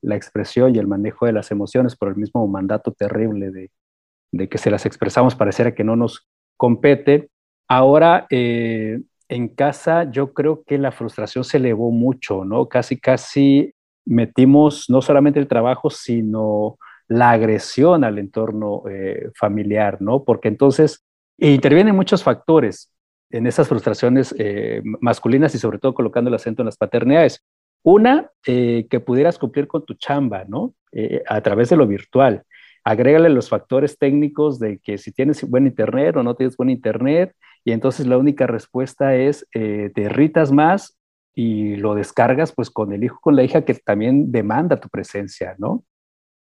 la 0.00 0.16
expresión 0.16 0.74
y 0.74 0.78
el 0.78 0.86
manejo 0.86 1.26
de 1.26 1.32
las 1.32 1.50
emociones 1.50 1.96
por 1.96 2.08
el 2.08 2.16
mismo 2.16 2.46
mandato 2.46 2.92
terrible 2.92 3.50
de, 3.50 4.48
que 4.48 4.58
se 4.58 4.70
las 4.70 4.86
expresamos 4.86 5.34
pareciera 5.34 5.74
que 5.74 5.84
no 5.84 5.96
nos 5.96 6.28
compete. 6.56 7.30
Ahora, 7.68 8.26
eh, 8.30 9.00
en 9.28 9.48
casa 9.48 10.10
yo 10.10 10.32
creo 10.32 10.62
que 10.64 10.78
la 10.78 10.92
frustración 10.92 11.44
se 11.44 11.56
elevó 11.56 11.90
mucho, 11.90 12.44
¿no? 12.44 12.68
Casi, 12.68 12.98
casi 12.98 13.72
metimos 14.04 14.86
no 14.88 15.02
solamente 15.02 15.40
el 15.40 15.48
trabajo, 15.48 15.90
sino 15.90 16.76
la 17.08 17.30
agresión 17.30 18.04
al 18.04 18.18
entorno 18.18 18.82
eh, 18.90 19.30
familiar, 19.38 20.00
¿no? 20.00 20.24
Porque 20.24 20.48
entonces 20.48 21.04
intervienen 21.38 21.96
muchos 21.96 22.22
factores 22.22 22.90
en 23.30 23.46
esas 23.46 23.68
frustraciones 23.68 24.34
eh, 24.38 24.80
masculinas 25.00 25.54
y 25.54 25.58
sobre 25.58 25.78
todo 25.78 25.94
colocando 25.94 26.28
el 26.28 26.34
acento 26.34 26.62
en 26.62 26.66
las 26.66 26.76
paternidades. 26.76 27.42
Una, 27.84 28.30
eh, 28.46 28.86
que 28.88 28.98
pudieras 28.98 29.38
cumplir 29.38 29.68
con 29.68 29.84
tu 29.84 29.92
chamba, 29.92 30.44
¿no? 30.48 30.74
Eh, 30.92 31.22
a 31.28 31.42
través 31.42 31.68
de 31.68 31.76
lo 31.76 31.86
virtual. 31.86 32.42
Agrégale 32.82 33.28
los 33.28 33.50
factores 33.50 33.98
técnicos 33.98 34.58
de 34.58 34.78
que 34.78 34.96
si 34.96 35.12
tienes 35.12 35.48
buen 35.48 35.66
internet 35.66 36.16
o 36.16 36.22
no 36.22 36.34
tienes 36.34 36.56
buen 36.56 36.70
internet, 36.70 37.34
y 37.62 37.72
entonces 37.72 38.06
la 38.06 38.16
única 38.16 38.46
respuesta 38.46 39.14
es, 39.14 39.46
eh, 39.54 39.90
te 39.94 40.02
irritas 40.02 40.50
más 40.50 40.98
y 41.34 41.76
lo 41.76 41.94
descargas 41.94 42.52
pues 42.52 42.70
con 42.70 42.92
el 42.94 43.04
hijo, 43.04 43.18
con 43.20 43.36
la 43.36 43.42
hija 43.44 43.66
que 43.66 43.74
también 43.74 44.32
demanda 44.32 44.80
tu 44.80 44.88
presencia, 44.88 45.54
¿no? 45.58 45.84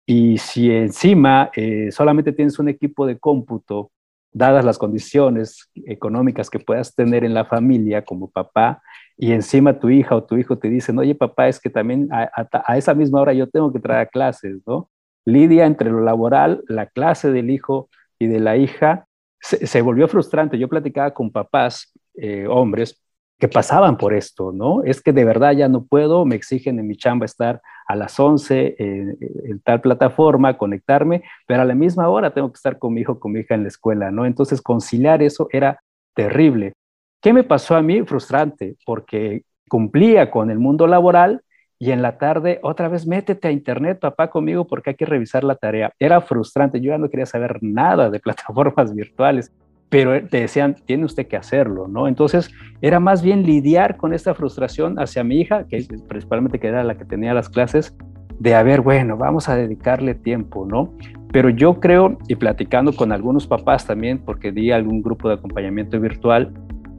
Y 0.06 0.38
si 0.38 0.70
encima 0.70 1.50
solamente 1.90 2.32
tienes 2.32 2.58
un 2.58 2.68
equipo 2.68 3.06
de 3.06 3.18
cómputo, 3.18 3.90
dadas 4.32 4.64
las 4.64 4.78
condiciones 4.78 5.70
económicas 5.86 6.48
que 6.48 6.58
puedas 6.58 6.94
tener 6.94 7.24
en 7.24 7.34
la 7.34 7.44
familia 7.44 8.04
como 8.04 8.30
papá, 8.30 8.82
y 9.16 9.32
encima 9.32 9.78
tu 9.78 9.90
hija 9.90 10.16
o 10.16 10.24
tu 10.24 10.36
hijo 10.36 10.58
te 10.58 10.68
dicen, 10.68 10.98
oye 10.98 11.14
papá, 11.14 11.48
es 11.48 11.60
que 11.60 11.70
también 11.70 12.08
a, 12.10 12.76
esa 12.76 12.94
misma 12.94 13.20
hora 13.20 13.32
yo 13.32 13.48
tengo 13.48 13.72
que 13.72 13.78
traer 13.78 14.08
clases, 14.08 14.60
¿no? 14.66 14.90
Lidia 15.24 15.66
entre 15.66 15.90
lo 15.90 16.00
laboral, 16.00 16.64
la 16.66 16.86
clase 16.86 17.30
del 17.30 17.50
hijo 17.50 17.88
y 18.18 18.26
de 18.26 18.40
la 18.40 18.56
hija, 18.56 19.06
se, 19.40 19.82
volvió 19.82 20.08
frustrante. 20.08 20.58
Yo 20.58 20.68
platicaba 20.68 21.12
con 21.12 21.30
papás, 21.30 21.92
eh, 22.14 22.46
hombres, 22.48 23.00
que 23.38 23.48
pasaban 23.48 23.96
por 23.96 24.14
esto, 24.14 24.52
¿no? 24.52 24.84
Es 24.84 25.00
que 25.00 25.12
de 25.12 25.24
verdad 25.24 25.52
ya 25.52 25.68
no 25.68 25.84
puedo, 25.84 26.24
me 26.24 26.36
exigen 26.36 26.78
en 26.78 26.86
mi 26.86 26.96
chamba 26.96 27.26
estar 27.26 27.60
a 27.92 27.96
las 27.96 28.18
11 28.18 28.76
en, 28.78 29.18
en, 29.20 29.60
tal 29.60 29.80
plataforma, 29.80 30.56
conectarme, 30.56 31.22
pero 31.46 31.62
a 31.62 31.64
la 31.64 31.74
misma 31.74 32.08
hora 32.08 32.32
tengo 32.32 32.50
que 32.50 32.56
estar 32.56 32.78
con 32.78 32.94
mi 32.94 33.02
hijo, 33.02 33.20
con 33.20 33.32
mi 33.32 33.40
hija 33.40 33.54
en 33.54 33.62
la 33.62 33.68
escuela, 33.68 34.10
¿no? 34.10 34.24
Entonces 34.24 34.62
conciliar 34.62 35.22
eso 35.22 35.48
era 35.52 35.80
terrible. 36.14 36.72
¿Qué 37.20 37.32
me 37.32 37.44
pasó 37.44 37.76
a 37.76 37.82
mí? 37.82 38.02
Frustrante, 38.02 38.76
porque 38.84 39.44
cumplía 39.68 40.30
con 40.30 40.50
el 40.50 40.58
mundo 40.58 40.86
laboral 40.86 41.42
y 41.78 41.90
en 41.90 42.00
la 42.00 42.16
tarde 42.16 42.60
otra 42.62 42.88
vez 42.88 43.06
métete 43.06 43.48
a 43.48 43.50
internet, 43.50 43.98
papá, 44.00 44.30
conmigo 44.30 44.66
porque 44.66 44.90
hay 44.90 44.96
que 44.96 45.04
revisar 45.04 45.44
la 45.44 45.56
tarea. 45.56 45.92
Era 45.98 46.20
frustrante, 46.20 46.80
yo 46.80 46.90
ya 46.90 46.98
no 46.98 47.10
quería 47.10 47.26
saber 47.26 47.58
nada 47.60 48.08
de 48.08 48.20
plataformas 48.20 48.94
virtuales, 48.94 49.52
pero 49.92 50.26
te 50.26 50.40
decían, 50.40 50.74
tiene 50.86 51.04
usted 51.04 51.26
que 51.26 51.36
hacerlo, 51.36 51.86
¿no? 51.86 52.08
Entonces 52.08 52.50
era 52.80 52.98
más 52.98 53.22
bien 53.22 53.42
lidiar 53.42 53.98
con 53.98 54.14
esta 54.14 54.32
frustración 54.32 54.98
hacia 54.98 55.22
mi 55.22 55.38
hija, 55.38 55.66
que 55.68 55.86
principalmente 56.08 56.58
que 56.58 56.68
era 56.68 56.82
la 56.82 56.96
que 56.96 57.04
tenía 57.04 57.34
las 57.34 57.50
clases, 57.50 57.94
de 58.38 58.54
a 58.54 58.62
ver, 58.62 58.80
bueno, 58.80 59.18
vamos 59.18 59.50
a 59.50 59.54
dedicarle 59.54 60.14
tiempo, 60.14 60.64
¿no? 60.66 60.94
Pero 61.30 61.50
yo 61.50 61.78
creo, 61.78 62.16
y 62.26 62.36
platicando 62.36 62.94
con 62.94 63.12
algunos 63.12 63.46
papás 63.46 63.86
también, 63.86 64.16
porque 64.16 64.50
di 64.50 64.70
algún 64.70 65.02
grupo 65.02 65.28
de 65.28 65.34
acompañamiento 65.34 66.00
virtual, 66.00 66.54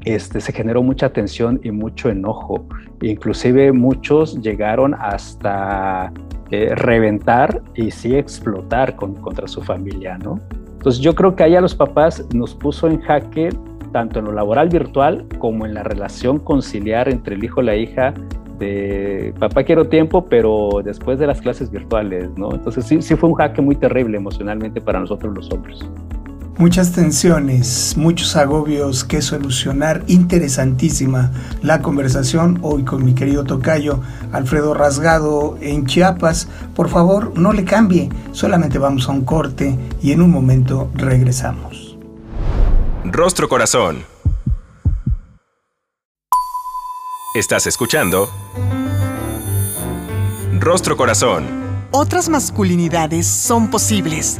este, 0.05 0.39
se 0.39 0.53
generó 0.53 0.83
mucha 0.83 1.12
tensión 1.12 1.59
y 1.63 1.71
mucho 1.71 2.09
enojo. 2.12 2.67
Inclusive 3.01 3.71
muchos 3.71 4.39
llegaron 4.39 4.93
hasta 4.93 6.13
eh, 6.51 6.75
reventar 6.75 7.59
y 7.73 7.89
sí 7.89 8.15
explotar 8.15 8.95
contra 8.97 9.47
su 9.47 9.63
familia, 9.63 10.19
¿no? 10.19 10.39
Entonces 10.83 11.01
yo 11.01 11.15
creo 11.15 11.33
que 11.33 11.43
ahí 11.43 11.55
a 11.55 11.61
los 11.61 11.73
papás 11.73 12.27
nos 12.33 12.53
puso 12.53 12.89
en 12.89 12.99
jaque 12.99 13.47
tanto 13.93 14.19
en 14.19 14.25
lo 14.25 14.33
laboral 14.33 14.67
virtual 14.67 15.25
como 15.39 15.65
en 15.65 15.75
la 15.75 15.81
relación 15.81 16.39
conciliar 16.39 17.07
entre 17.07 17.35
el 17.35 17.43
hijo 17.45 17.61
y 17.61 17.65
la 17.65 17.75
hija 17.77 18.13
de 18.59 19.33
papá 19.39 19.63
quiero 19.63 19.87
tiempo, 19.87 20.25
pero 20.25 20.81
después 20.83 21.19
de 21.19 21.27
las 21.27 21.39
clases 21.39 21.71
virtuales, 21.71 22.29
¿no? 22.35 22.53
Entonces 22.53 22.85
sí, 22.85 23.01
sí 23.01 23.15
fue 23.15 23.29
un 23.29 23.35
jaque 23.35 23.61
muy 23.61 23.77
terrible 23.77 24.17
emocionalmente 24.17 24.81
para 24.81 24.99
nosotros 24.99 25.33
los 25.33 25.49
hombres. 25.51 25.79
Muchas 26.57 26.91
tensiones, 26.91 27.98
muchos 27.98 28.36
agobios 28.36 29.03
que 29.03 29.24
solucionar. 29.24 30.03
Interesantísima 30.05 31.31
la 31.63 31.81
conversación 31.81 32.60
hoy 32.62 32.83
con 32.83 33.03
mi 33.03 33.15
querido 33.15 33.43
tocayo 33.43 34.01
Alfredo 34.31 34.75
Rasgado 34.75 35.57
en 35.62 35.88
Chiapas. 35.88 36.48
Por 36.75 36.89
favor, 36.89 37.33
no 37.36 37.53
le 37.53 37.65
cambie, 37.65 38.10
solamente 38.33 38.77
vamos 38.77 39.10
a 39.10 39.13
un 39.13 39.25
corte 39.25 39.75
y 40.03 40.12
en 40.12 40.22
un 40.22 40.29
momento 40.29 40.91
regresamos. 40.93 41.98
Rostro 43.03 43.50
Corazón. 43.50 44.05
Estás 47.33 47.65
escuchando 47.65 48.29
Rostro 50.60 50.95
Corazón. 50.98 51.45
Otras 51.89 52.29
masculinidades 52.29 53.25
son 53.25 53.72
posibles 53.72 54.39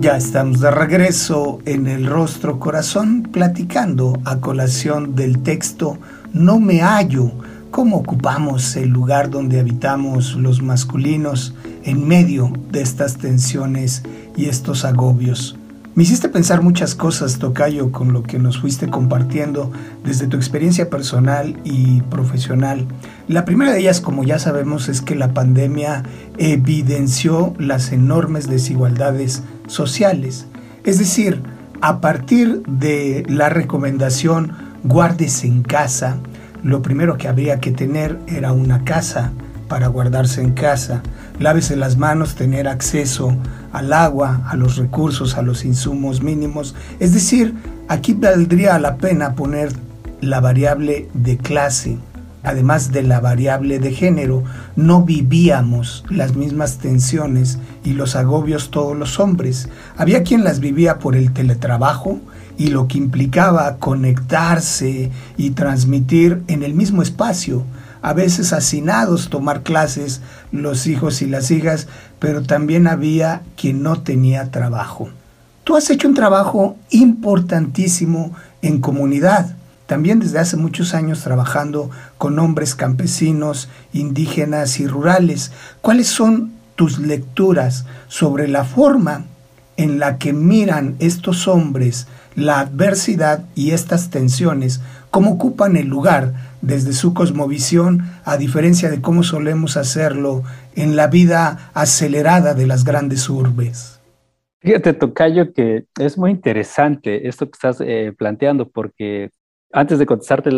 ya 0.00 0.16
estamos 0.16 0.60
de 0.60 0.70
regreso 0.70 1.58
en 1.66 1.86
el 1.86 2.06
rostro 2.06 2.58
corazón 2.58 3.28
platicando 3.30 4.18
a 4.24 4.40
colación 4.40 5.14
del 5.14 5.42
texto 5.42 5.98
No 6.32 6.58
me 6.58 6.80
hallo, 6.80 7.30
cómo 7.70 7.98
ocupamos 7.98 8.76
el 8.76 8.88
lugar 8.88 9.28
donde 9.28 9.60
habitamos 9.60 10.36
los 10.36 10.62
masculinos 10.62 11.54
en 11.84 12.08
medio 12.08 12.50
de 12.70 12.80
estas 12.80 13.18
tensiones 13.18 14.02
y 14.36 14.46
estos 14.46 14.86
agobios. 14.86 15.58
Me 15.94 16.04
hiciste 16.04 16.28
pensar 16.28 16.62
muchas 16.62 16.94
cosas, 16.94 17.38
Tocayo, 17.38 17.92
con 17.92 18.12
lo 18.12 18.22
que 18.22 18.38
nos 18.38 18.58
fuiste 18.60 18.88
compartiendo 18.88 19.70
desde 20.02 20.28
tu 20.28 20.36
experiencia 20.36 20.88
personal 20.88 21.60
y 21.64 22.00
profesional. 22.02 22.86
La 23.28 23.44
primera 23.44 23.72
de 23.72 23.80
ellas, 23.80 24.00
como 24.00 24.24
ya 24.24 24.38
sabemos, 24.38 24.88
es 24.88 25.02
que 25.02 25.16
la 25.16 25.34
pandemia 25.34 26.04
evidenció 26.38 27.54
las 27.58 27.92
enormes 27.92 28.48
desigualdades 28.48 29.42
sociales. 29.70 30.46
Es 30.84 30.98
decir, 30.98 31.42
a 31.80 32.00
partir 32.00 32.62
de 32.66 33.24
la 33.28 33.48
recomendación 33.48 34.52
guardes 34.84 35.44
en 35.44 35.62
casa, 35.62 36.18
lo 36.62 36.82
primero 36.82 37.16
que 37.16 37.28
habría 37.28 37.60
que 37.60 37.70
tener 37.70 38.18
era 38.26 38.52
una 38.52 38.84
casa 38.84 39.32
para 39.68 39.86
guardarse 39.86 40.42
en 40.42 40.52
casa. 40.52 41.02
Lávese 41.38 41.76
las 41.76 41.96
manos, 41.96 42.34
tener 42.34 42.68
acceso 42.68 43.34
al 43.72 43.92
agua, 43.92 44.42
a 44.48 44.56
los 44.56 44.76
recursos, 44.76 45.36
a 45.36 45.42
los 45.42 45.64
insumos 45.64 46.22
mínimos. 46.22 46.74
Es 46.98 47.14
decir, 47.14 47.54
aquí 47.88 48.12
valdría 48.12 48.78
la 48.78 48.96
pena 48.96 49.34
poner 49.34 49.72
la 50.20 50.40
variable 50.40 51.08
de 51.14 51.38
clase, 51.38 51.96
además 52.42 52.92
de 52.92 53.02
la 53.02 53.20
variable 53.20 53.78
de 53.78 53.92
género. 53.92 54.44
No 54.76 55.02
vivíamos 55.02 56.04
las 56.08 56.36
mismas 56.36 56.78
tensiones 56.78 57.58
y 57.84 57.92
los 57.92 58.16
agobios 58.16 58.70
todos 58.70 58.96
los 58.96 59.20
hombres. 59.20 59.68
Había 59.96 60.22
quien 60.22 60.44
las 60.44 60.60
vivía 60.60 60.98
por 60.98 61.16
el 61.16 61.32
teletrabajo, 61.32 62.20
y 62.60 62.66
lo 62.66 62.88
que 62.88 62.98
implicaba 62.98 63.78
conectarse 63.78 65.10
y 65.38 65.50
transmitir 65.52 66.42
en 66.46 66.62
el 66.62 66.74
mismo 66.74 67.00
espacio, 67.00 67.64
a 68.02 68.12
veces 68.12 68.52
hacinados 68.52 69.30
tomar 69.30 69.62
clases 69.62 70.20
los 70.52 70.86
hijos 70.86 71.22
y 71.22 71.26
las 71.26 71.50
hijas, 71.50 71.88
pero 72.18 72.42
también 72.42 72.86
había 72.86 73.40
quien 73.56 73.82
no 73.82 74.02
tenía 74.02 74.50
trabajo. 74.50 75.08
Tú 75.64 75.74
has 75.74 75.88
hecho 75.88 76.06
un 76.06 76.14
trabajo 76.14 76.76
importantísimo 76.90 78.32
en 78.60 78.82
comunidad, 78.82 79.56
también 79.90 80.20
desde 80.20 80.38
hace 80.38 80.56
muchos 80.56 80.94
años 80.94 81.24
trabajando 81.24 81.90
con 82.16 82.38
hombres 82.38 82.76
campesinos, 82.76 83.68
indígenas 83.92 84.78
y 84.78 84.86
rurales. 84.86 85.50
¿Cuáles 85.80 86.06
son 86.06 86.52
tus 86.76 87.00
lecturas 87.00 87.86
sobre 88.06 88.46
la 88.46 88.62
forma 88.62 89.24
en 89.76 89.98
la 89.98 90.16
que 90.16 90.32
miran 90.32 90.94
estos 91.00 91.48
hombres 91.48 92.06
la 92.36 92.60
adversidad 92.60 93.46
y 93.56 93.72
estas 93.72 94.10
tensiones, 94.10 94.80
cómo 95.10 95.32
ocupan 95.32 95.76
el 95.76 95.88
lugar 95.88 96.34
desde 96.62 96.92
su 96.92 97.12
cosmovisión, 97.12 98.04
a 98.24 98.36
diferencia 98.36 98.90
de 98.90 99.00
cómo 99.00 99.24
solemos 99.24 99.76
hacerlo 99.76 100.44
en 100.76 100.94
la 100.94 101.08
vida 101.08 101.72
acelerada 101.74 102.54
de 102.54 102.68
las 102.68 102.84
grandes 102.84 103.28
urbes. 103.28 104.00
Fíjate, 104.60 104.92
Tocayo, 104.92 105.52
que 105.52 105.86
es 105.98 106.16
muy 106.16 106.30
interesante 106.30 107.26
esto 107.26 107.46
que 107.46 107.56
estás 107.56 107.80
eh, 107.80 108.14
planteando, 108.16 108.68
porque 108.68 109.30
antes 109.72 109.98
de 109.98 110.06
contestarte 110.06 110.50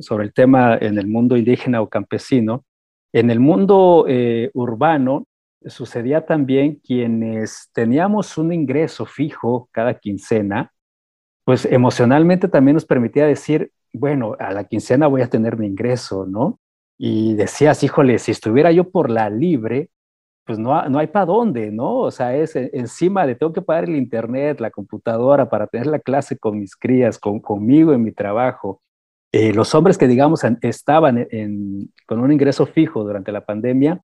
sobre 0.00 0.24
el 0.24 0.32
tema 0.32 0.76
en 0.76 0.98
el 0.98 1.06
mundo 1.06 1.36
indígena 1.36 1.80
o 1.80 1.88
campesino, 1.88 2.64
en 3.12 3.30
el 3.30 3.40
mundo 3.40 4.04
eh, 4.08 4.50
urbano 4.54 5.26
sucedía 5.66 6.24
también 6.24 6.76
quienes 6.76 7.70
teníamos 7.72 8.38
un 8.38 8.52
ingreso 8.52 9.04
fijo 9.04 9.68
cada 9.72 9.94
quincena, 9.94 10.72
pues 11.44 11.64
emocionalmente 11.66 12.48
también 12.48 12.74
nos 12.74 12.86
permitía 12.86 13.26
decir, 13.26 13.72
bueno, 13.92 14.36
a 14.38 14.52
la 14.52 14.64
quincena 14.64 15.06
voy 15.06 15.22
a 15.22 15.28
tener 15.28 15.58
mi 15.58 15.66
ingreso, 15.66 16.24
¿no? 16.26 16.60
Y 16.96 17.34
decías, 17.34 17.82
híjole, 17.82 18.18
si 18.18 18.30
estuviera 18.30 18.70
yo 18.72 18.90
por 18.90 19.10
la 19.10 19.28
libre, 19.30 19.90
pues 20.44 20.58
no, 20.58 20.88
no 20.88 20.98
hay 20.98 21.06
para 21.06 21.26
dónde, 21.26 21.70
¿no? 21.70 21.98
O 21.98 22.10
sea, 22.10 22.36
es 22.36 22.56
encima 22.56 23.26
de 23.26 23.34
tengo 23.34 23.52
que 23.52 23.62
pagar 23.62 23.84
el 23.84 23.96
internet, 23.96 24.60
la 24.60 24.70
computadora 24.70 25.48
para 25.48 25.66
tener 25.66 25.86
la 25.86 25.98
clase 25.98 26.38
con 26.38 26.58
mis 26.58 26.76
crías, 26.76 27.18
con, 27.18 27.40
conmigo 27.40 27.92
en 27.92 28.02
mi 28.02 28.12
trabajo. 28.12 28.82
Eh, 29.32 29.52
los 29.54 29.74
hombres 29.74 29.96
que, 29.96 30.08
digamos, 30.08 30.42
estaban 30.62 31.28
con 32.06 32.20
un 32.20 32.32
ingreso 32.32 32.66
fijo 32.66 33.04
durante 33.04 33.30
la 33.30 33.44
pandemia, 33.44 34.00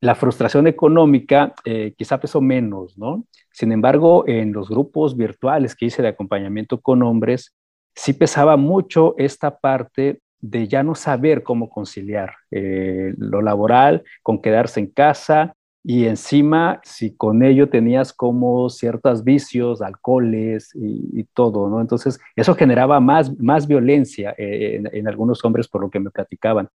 la 0.00 0.14
frustración 0.14 0.66
económica 0.66 1.54
eh, 1.64 1.94
quizá 1.96 2.20
pesó 2.20 2.40
menos, 2.40 2.98
¿no? 2.98 3.24
Sin 3.52 3.72
embargo, 3.72 4.24
en 4.26 4.52
los 4.52 4.68
grupos 4.68 5.16
virtuales 5.16 5.74
que 5.74 5.86
hice 5.86 6.02
de 6.02 6.08
acompañamiento 6.08 6.80
con 6.80 7.02
hombres, 7.02 7.54
sí 7.94 8.12
pesaba 8.12 8.56
mucho 8.56 9.14
esta 9.16 9.58
parte 9.58 10.20
de 10.40 10.68
ya 10.68 10.82
no 10.82 10.94
saber 10.94 11.42
cómo 11.42 11.70
conciliar 11.70 12.34
eh, 12.50 13.14
lo 13.16 13.40
laboral 13.40 14.02
con 14.22 14.42
quedarse 14.42 14.80
en 14.80 14.88
casa 14.88 15.54
y 15.86 16.06
encima 16.06 16.80
si 16.82 17.14
con 17.14 17.42
ello 17.44 17.68
tenías 17.68 18.14
como 18.14 18.70
ciertos 18.70 19.22
vicios, 19.22 19.82
alcoholes 19.82 20.70
y, 20.74 21.24
todo, 21.34 21.68
¿no? 21.68 21.80
Entonces 21.80 22.18
eso 22.36 22.54
generaba 22.54 23.00
más, 23.00 23.38
más 23.38 23.66
violencia 23.66 24.34
eh, 24.38 24.76
en, 24.76 24.88
en 24.92 25.08
algunos 25.08 25.44
hombres 25.44 25.68
por 25.68 25.82
lo 25.82 25.90
que 25.90 26.00
me 26.00 26.10
platicaban. 26.10 26.68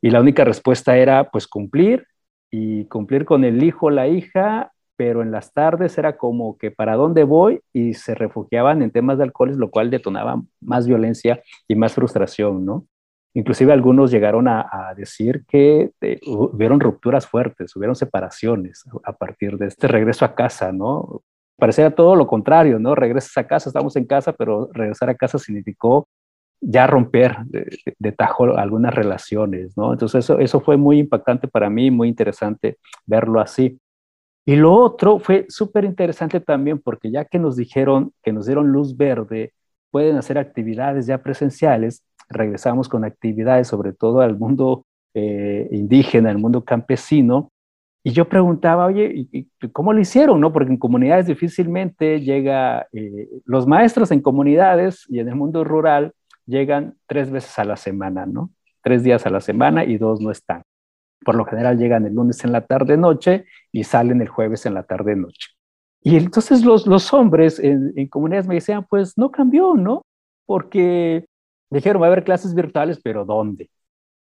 Y 0.00 0.10
la 0.10 0.20
única 0.20 0.44
respuesta 0.44 0.96
era 0.96 1.30
pues 1.30 1.46
cumplir 1.46 2.06
y 2.50 2.86
cumplir 2.86 3.26
con 3.26 3.44
el 3.44 3.62
hijo 3.62 3.90
la 3.90 4.08
hija, 4.08 4.72
pero 4.96 5.22
en 5.22 5.30
las 5.30 5.52
tardes 5.52 5.98
era 5.98 6.16
como 6.16 6.56
que 6.56 6.70
para 6.70 6.96
dónde 6.96 7.24
voy 7.24 7.60
y 7.72 7.94
se 7.94 8.14
refugiaban 8.14 8.80
en 8.80 8.90
temas 8.90 9.18
de 9.18 9.24
alcoholes, 9.24 9.56
lo 9.58 9.70
cual 9.70 9.90
detonaba 9.90 10.40
más 10.60 10.86
violencia 10.86 11.42
y 11.68 11.74
más 11.74 11.94
frustración, 11.94 12.64
¿no? 12.64 12.86
Inclusive 13.34 13.72
algunos 13.72 14.12
llegaron 14.12 14.46
a, 14.46 14.94
decir 14.96 15.44
que 15.48 15.90
eh, 16.00 16.20
hubieron 16.26 16.78
rupturas 16.78 17.26
fuertes, 17.26 17.74
hubieron 17.74 17.96
separaciones 17.96 18.84
a 19.02 19.12
partir 19.12 19.58
de 19.58 19.66
este 19.66 19.88
regreso 19.88 20.24
a 20.24 20.34
casa, 20.36 20.72
¿no? 20.72 21.22
Parecía 21.56 21.94
todo 21.94 22.14
lo 22.14 22.28
contrario, 22.28 22.78
¿no? 22.78 22.94
Regresas 22.94 23.36
a 23.36 23.46
casa, 23.46 23.68
estamos 23.68 23.96
en 23.96 24.06
casa, 24.06 24.32
pero 24.32 24.68
regresar 24.72 25.10
a 25.10 25.16
casa 25.16 25.38
significó 25.38 26.06
ya 26.60 26.86
romper 26.86 27.38
de, 27.46 28.12
tajo 28.12 28.56
algunas 28.56 28.94
relaciones, 28.94 29.76
¿no? 29.76 29.92
Entonces 29.92 30.24
eso, 30.24 30.38
eso 30.38 30.60
fue 30.60 30.76
muy 30.76 30.98
impactante 30.98 31.48
para 31.48 31.68
mí, 31.68 31.90
muy 31.90 32.08
interesante 32.08 32.78
verlo 33.04 33.40
así. 33.40 33.78
Y 34.46 34.56
lo 34.56 34.74
otro 34.74 35.18
fue 35.18 35.46
súper 35.48 35.84
interesante 35.84 36.40
también 36.40 36.78
porque 36.78 37.10
ya 37.10 37.24
que 37.24 37.38
nos 37.38 37.56
dijeron, 37.56 38.12
que 38.22 38.32
nos 38.32 38.46
dieron 38.46 38.68
luz 38.68 38.96
verde, 38.96 39.52
pueden 39.90 40.16
hacer 40.16 40.38
actividades 40.38 41.06
ya 41.06 41.18
presenciales, 41.18 42.02
regresamos 42.28 42.88
con 42.88 43.04
actividades 43.04 43.68
sobre 43.68 43.92
todo 43.92 44.20
al 44.20 44.38
mundo 44.38 44.84
eh, 45.14 45.68
indígena, 45.70 46.30
al 46.30 46.38
mundo 46.38 46.64
campesino, 46.64 47.50
y 48.06 48.12
yo 48.12 48.28
preguntaba, 48.28 48.84
oye, 48.84 49.10
¿y, 49.32 49.48
cómo 49.72 49.94
lo 49.94 50.00
hicieron? 50.00 50.38
No? 50.38 50.52
Porque 50.52 50.70
en 50.70 50.76
comunidades 50.76 51.26
difícilmente 51.26 52.20
llega, 52.20 52.86
eh, 52.92 53.30
los 53.46 53.66
maestros 53.66 54.10
en 54.10 54.20
comunidades 54.20 55.06
y 55.08 55.20
en 55.20 55.28
el 55.28 55.34
mundo 55.34 55.64
rural 55.64 56.12
llegan 56.44 56.96
tres 57.06 57.30
veces 57.30 57.58
a 57.58 57.64
la 57.64 57.76
semana, 57.76 58.26
¿no? 58.26 58.50
Tres 58.82 59.02
días 59.02 59.24
a 59.24 59.30
la 59.30 59.40
semana 59.40 59.84
y 59.86 59.96
dos 59.96 60.20
no 60.20 60.30
están. 60.30 60.64
Por 61.24 61.34
lo 61.34 61.46
general 61.46 61.78
llegan 61.78 62.04
el 62.04 62.14
lunes 62.14 62.44
en 62.44 62.52
la 62.52 62.66
tarde-noche 62.66 63.46
y 63.72 63.84
salen 63.84 64.20
el 64.20 64.28
jueves 64.28 64.66
en 64.66 64.74
la 64.74 64.82
tarde-noche. 64.82 65.48
Y 66.02 66.18
entonces 66.18 66.62
los, 66.62 66.86
los 66.86 67.10
hombres 67.14 67.58
en, 67.58 67.94
en, 67.96 68.08
comunidades 68.08 68.46
me 68.46 68.56
decían, 68.56 68.84
pues 68.86 69.16
no 69.16 69.30
cambió, 69.30 69.76
¿no? 69.76 70.02
Porque 70.44 71.24
dijeron, 71.74 72.00
va 72.02 72.06
a 72.06 72.08
haber 72.08 72.24
clases 72.24 72.54
virtuales, 72.54 73.00
pero 73.02 73.24
¿dónde? 73.24 73.70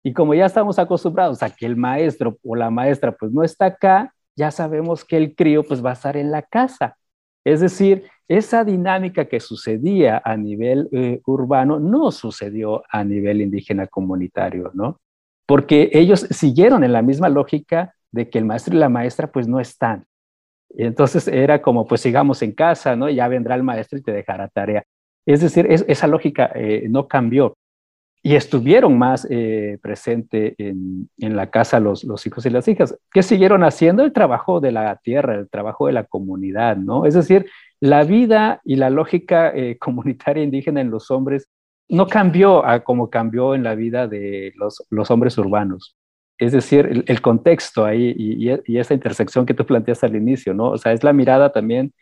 Y 0.03 0.13
como 0.13 0.35
ya 0.35 0.47
estamos 0.47 0.79
acostumbrados 0.79 1.43
a 1.43 1.51
que 1.51 1.67
el 1.67 1.77
maestro 1.77 2.39
o 2.45 2.55
la 2.55 2.71
maestra 2.71 3.13
pues 3.13 3.33
no 3.33 3.43
está 3.43 3.67
acá, 3.67 4.15
ya 4.37 4.51
sabemos 4.51 5.05
que 5.05 5.17
el 5.17 5.35
crío 5.35 5.65
pues 5.65 5.85
va 5.85 5.91
a 5.91 5.95
estar 5.95 6.17
en 6.17 6.31
la 6.31 6.43
casa. 6.43 6.97
Es 7.45 7.61
decir, 7.61 8.05
esa 8.29 8.65
dinámica 8.65 9.27
que 9.27 9.41
sucedía 9.41 10.21
a 10.25 10.37
nivel 10.37 10.89
eh, 10.93 11.21
urbano 11.27 11.79
no 11.81 12.11
sucedió 12.11 12.83
a 12.91 13.05
nivel 13.05 13.41
indígena 13.41 13.87
comunitario, 13.87 14.71
¿no? 14.75 15.01
Porque 15.47 15.91
ellos 15.93 16.21
siguieron 16.31 16.85
en 16.85 16.93
la 16.93 17.03
misma 17.03 17.29
lógica 17.29 17.95
de 18.11 18.29
que 18.29 18.39
el 18.39 18.45
maestro 18.45 18.75
y 18.75 18.79
la 18.79 18.89
maestra 18.89 19.31
pues 19.31 19.49
no 19.49 19.61
están. 19.61 20.07
Entonces 20.71 21.29
era 21.29 21.63
como 21.63 21.87
pues 21.87 22.01
sigamos 22.01 22.43
en 22.43 22.53
casa, 22.53 22.97
¿no? 22.97 23.09
Ya 23.09 23.29
vendrá 23.29 23.55
el 23.55 23.63
maestro 23.63 23.99
y 23.99 24.03
te 24.03 24.13
dejará 24.13 24.49
tarea. 24.49 24.85
Es 25.27 25.41
decir, 25.41 25.67
esa 25.69 26.07
lógica 26.07 26.53
eh, 26.55 26.87
no 26.89 27.09
cambió. 27.09 27.57
Y 28.23 28.35
estuvieron 28.35 28.99
más 28.99 29.27
eh, 29.31 29.79
presente 29.83 30.55
en, 30.59 31.09
la 31.19 31.51
casa 31.51 31.79
los, 31.79 32.05
hijos 32.27 32.45
y 32.47 32.51
las 32.51 32.67
hijas, 32.67 32.97
que 33.13 33.23
siguieron 33.23 33.63
haciendo 33.63 34.03
el 34.03 34.13
trabajo 34.13 34.61
de 34.61 34.73
la 34.73 34.97
tierra, 34.97 35.35
el 35.37 35.49
trabajo 35.49 35.87
de 35.87 35.93
la 35.93 36.05
comunidad, 36.05 36.77
¿no? 36.77 37.07
Es 37.07 37.15
decir, 37.15 37.47
la 37.79 38.03
vida 38.05 38.61
y 38.65 38.77
la 38.77 38.91
lógica 38.91 39.53
eh, 39.55 39.77
comunitaria 39.81 40.43
indígena 40.43 40.81
en 40.81 40.91
los 40.91 41.11
hombres 41.11 41.49
no 41.89 42.09
cambió 42.09 42.67
a 42.67 42.83
como 42.83 43.11
cambió 43.11 43.55
en 43.55 43.63
la 43.63 43.77
vida 43.77 44.09
de 44.09 44.53
los, 44.57 45.11
hombres 45.11 45.39
urbanos. 45.39 45.97
Es 46.39 46.53
decir, 46.53 47.05
el, 47.07 47.21
contexto 47.23 47.85
ahí 47.85 48.13
y, 48.17 48.51
y, 48.67 48.79
esa 48.79 48.93
intersección 48.93 49.47
que 49.47 49.55
tú 49.55 49.65
planteas 49.65 50.03
al 50.03 50.17
inicio, 50.17 50.53
¿no? 50.53 50.71
O 50.71 50.79
sea, 50.79 50.93
es 50.93 51.05
la 51.05 51.13
mirada 51.13 51.53
también, 51.53 51.93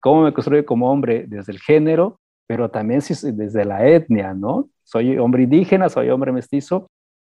cómo 0.00 0.22
me 0.22 0.32
construye 0.32 0.64
como 0.64 0.90
hombre 0.90 1.24
desde 1.28 1.52
el 1.52 1.60
género, 1.60 2.18
pero 2.46 2.70
también 2.70 3.00
desde 3.00 3.64
la 3.64 3.86
etnia, 3.86 4.34
¿no? 4.34 4.68
Soy 4.84 5.18
hombre 5.18 5.44
indígena, 5.44 5.88
soy 5.88 6.10
hombre 6.10 6.32
mestizo. 6.32 6.88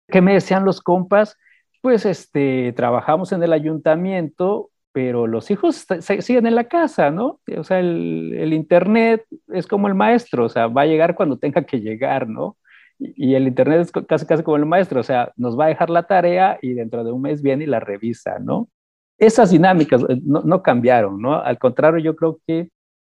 ¿Qué 0.07 0.21
me 0.21 0.33
decían 0.33 0.65
los 0.65 0.81
compas? 0.81 1.35
Pues 1.81 2.05
este, 2.05 2.73
trabajamos 2.73 3.31
en 3.31 3.41
el 3.41 3.53
ayuntamiento, 3.53 4.69
pero 4.91 5.27
los 5.27 5.49
hijos 5.49 5.85
siguen 6.19 6.45
en 6.45 6.55
la 6.55 6.65
casa, 6.65 7.09
¿no? 7.11 7.39
O 7.57 7.63
sea, 7.63 7.79
el, 7.79 8.53
Internet 8.53 9.25
es 9.47 9.65
como 9.65 9.87
el 9.87 9.95
maestro, 9.95 10.45
o 10.45 10.49
sea, 10.49 10.67
va 10.67 10.83
a 10.83 10.87
llegar 10.87 11.15
cuando 11.15 11.37
tenga 11.37 11.63
que 11.63 11.79
llegar, 11.79 12.27
¿no? 12.27 12.57
Y, 12.99 13.33
el 13.35 13.47
Internet 13.47 13.81
es 13.81 13.91
casi, 13.91 14.25
casi 14.25 14.43
como 14.43 14.57
el 14.57 14.65
maestro, 14.65 14.99
o 14.99 15.03
sea, 15.03 15.31
nos 15.37 15.57
va 15.57 15.65
a 15.65 15.69
dejar 15.69 15.89
la 15.89 16.03
tarea 16.03 16.59
y 16.61 16.73
dentro 16.73 17.03
de 17.03 17.11
un 17.11 17.21
mes 17.21 17.41
viene 17.41 17.63
y 17.63 17.67
la 17.67 17.79
revisa, 17.79 18.39
¿no? 18.39 18.69
Esas 19.17 19.51
dinámicas 19.51 20.03
eh, 20.09 20.19
no, 20.23 20.41
no 20.41 20.61
cambiaron, 20.61 21.21
¿no? 21.21 21.35
Al 21.35 21.57
contrario, 21.57 21.99
yo 21.99 22.15
creo 22.15 22.39
que 22.45 22.69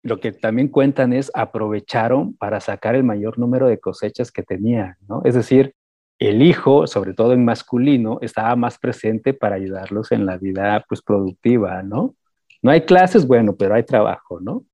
lo 0.07 0.21
que 0.21 0.33
también 0.33 0.69
cuentan 0.69 1.13
es 1.13 1.31
aprovecharon 1.35 2.35
para 2.37 2.61
sacar 2.61 2.95
el 2.95 3.05
mayor 3.05 3.39
número 3.39 3.67
de 3.67 3.81
cosechas 3.81 4.31
que 4.31 4.43
tenían, 4.43 4.97
¿no? 5.09 5.21
Es 5.25 5.35
decir, 5.35 5.75
el 6.19 6.43
hijo, 6.43 6.87
sobre 6.87 7.13
todo 7.13 7.33
en 7.33 7.45
masculino, 7.45 8.19
estaba 8.23 8.57
más 8.57 8.79
presente 8.79 9.35
para 9.35 9.57
ayudarlos 9.57 10.13
en 10.13 10.25
la 10.25 10.39
vida 10.39 10.85
pues, 10.89 11.03
productiva, 11.03 11.83
¿no? 11.83 12.15
No 12.63 12.71
hay 12.71 12.83
clases, 12.83 13.27
bueno, 13.27 13.57
pero 13.57 13.75
hay 13.75 13.83
trabajo, 13.83 14.41
¿no? 14.41 14.65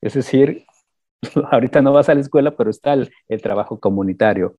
Es 0.00 0.14
decir, 0.14 0.64
ahorita 1.52 1.82
no 1.82 1.92
vas 1.92 2.08
a 2.08 2.14
la 2.14 2.20
escuela, 2.20 2.56
pero 2.56 2.70
está 2.70 2.94
el, 2.94 3.10
trabajo 3.42 3.78
comunitario. 3.78 4.56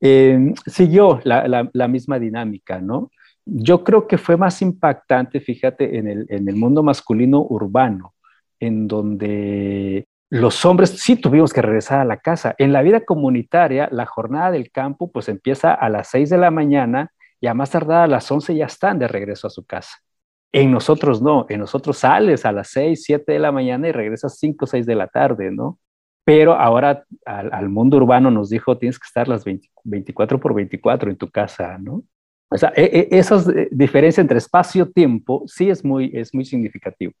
Eh, 0.00 0.54
siguió 0.66 1.20
la, 1.24 1.68
la, 1.72 1.88
misma 1.88 2.18
dinámica, 2.18 2.80
¿no? 2.80 3.10
Yo 3.44 3.84
creo 3.84 4.06
que 4.06 4.18
fue 4.18 4.36
más 4.36 4.62
impactante, 4.62 5.40
fíjate, 5.40 5.98
en 5.98 6.08
el, 6.08 6.26
en 6.28 6.48
el 6.48 6.56
mundo 6.56 6.82
masculino 6.82 7.42
urbano, 7.42 8.13
en 8.66 8.88
donde 8.88 10.06
los 10.30 10.64
hombres 10.64 10.90
sí 10.90 11.16
tuvimos 11.16 11.52
que 11.52 11.62
regresar 11.62 12.00
a 12.00 12.04
la 12.04 12.16
casa. 12.16 12.54
En 12.58 12.72
la 12.72 12.82
vida 12.82 13.04
comunitaria, 13.04 13.88
la 13.92 14.06
jornada 14.06 14.50
del 14.50 14.70
campo 14.70 15.10
pues 15.12 15.28
empieza 15.28 15.72
a 15.72 15.88
las 15.88 16.08
6 16.08 16.30
de 16.30 16.38
la 16.38 16.50
mañana 16.50 17.12
y 17.40 17.46
a 17.46 17.54
más 17.54 17.70
tardar 17.70 18.02
a 18.02 18.06
las 18.06 18.30
11 18.30 18.54
ya 18.54 18.66
están 18.66 18.98
de 18.98 19.08
regreso 19.08 19.46
a 19.46 19.50
su 19.50 19.64
casa. 19.64 19.98
En 20.52 20.70
nosotros 20.70 21.20
no, 21.20 21.46
en 21.48 21.60
nosotros 21.60 21.98
sales 21.98 22.44
a 22.46 22.52
las 22.52 22.68
6, 22.68 23.02
7 23.04 23.32
de 23.32 23.38
la 23.38 23.52
mañana 23.52 23.88
y 23.88 23.92
regresas 23.92 24.38
5, 24.38 24.66
6 24.66 24.86
de 24.86 24.94
la 24.94 25.08
tarde, 25.08 25.50
¿no? 25.50 25.78
Pero 26.24 26.54
ahora 26.54 27.04
al, 27.26 27.68
mundo 27.68 27.98
urbano 27.98 28.30
nos 28.30 28.48
dijo, 28.48 28.78
tienes 28.78 28.98
que 28.98 29.06
estar 29.06 29.28
las 29.28 29.44
24 29.44 30.40
por 30.40 30.54
24 30.54 31.10
en 31.10 31.16
tu 31.16 31.30
casa, 31.30 31.76
¿no? 31.78 32.02
O 32.48 32.56
sea, 32.56 32.72
e, 32.76 33.08
e, 33.10 33.18
esa 33.18 33.36
eh, 33.52 33.68
diferencia 33.70 34.20
entre 34.20 34.38
espacio-tiempo 34.38 35.42
sí 35.46 35.68
es 35.68 35.84
muy, 35.84 36.10
es 36.14 36.32
muy 36.32 36.44
significativo. 36.44 37.12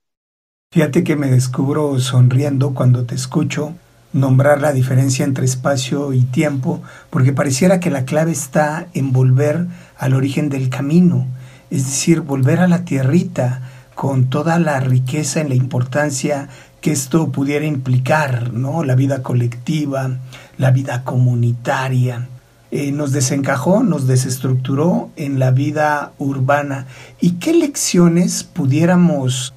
Fíjate 0.74 1.04
que 1.04 1.14
me 1.14 1.30
descubro 1.30 2.00
sonriendo 2.00 2.74
cuando 2.74 3.04
te 3.04 3.14
escucho 3.14 3.74
nombrar 4.12 4.60
la 4.60 4.72
diferencia 4.72 5.24
entre 5.24 5.44
espacio 5.44 6.12
y 6.12 6.22
tiempo, 6.22 6.82
porque 7.10 7.32
pareciera 7.32 7.78
que 7.78 7.92
la 7.92 8.04
clave 8.04 8.32
está 8.32 8.88
en 8.92 9.12
volver 9.12 9.68
al 9.96 10.14
origen 10.14 10.48
del 10.48 10.70
camino, 10.70 11.28
es 11.70 11.84
decir, 11.84 12.22
volver 12.22 12.58
a 12.58 12.66
la 12.66 12.84
tierrita 12.84 13.62
con 13.94 14.30
toda 14.30 14.58
la 14.58 14.80
riqueza 14.80 15.42
y 15.42 15.48
la 15.48 15.54
importancia 15.54 16.48
que 16.80 16.90
esto 16.90 17.30
pudiera 17.30 17.66
implicar, 17.66 18.52
¿no? 18.52 18.82
La 18.82 18.96
vida 18.96 19.22
colectiva, 19.22 20.18
la 20.58 20.72
vida 20.72 21.04
comunitaria. 21.04 22.26
Eh, 22.72 22.90
nos 22.90 23.12
desencajó, 23.12 23.84
nos 23.84 24.08
desestructuró 24.08 25.10
en 25.14 25.38
la 25.38 25.52
vida 25.52 26.10
urbana. 26.18 26.88
¿Y 27.20 27.34
qué 27.34 27.54
lecciones 27.54 28.42
pudiéramos 28.42 29.54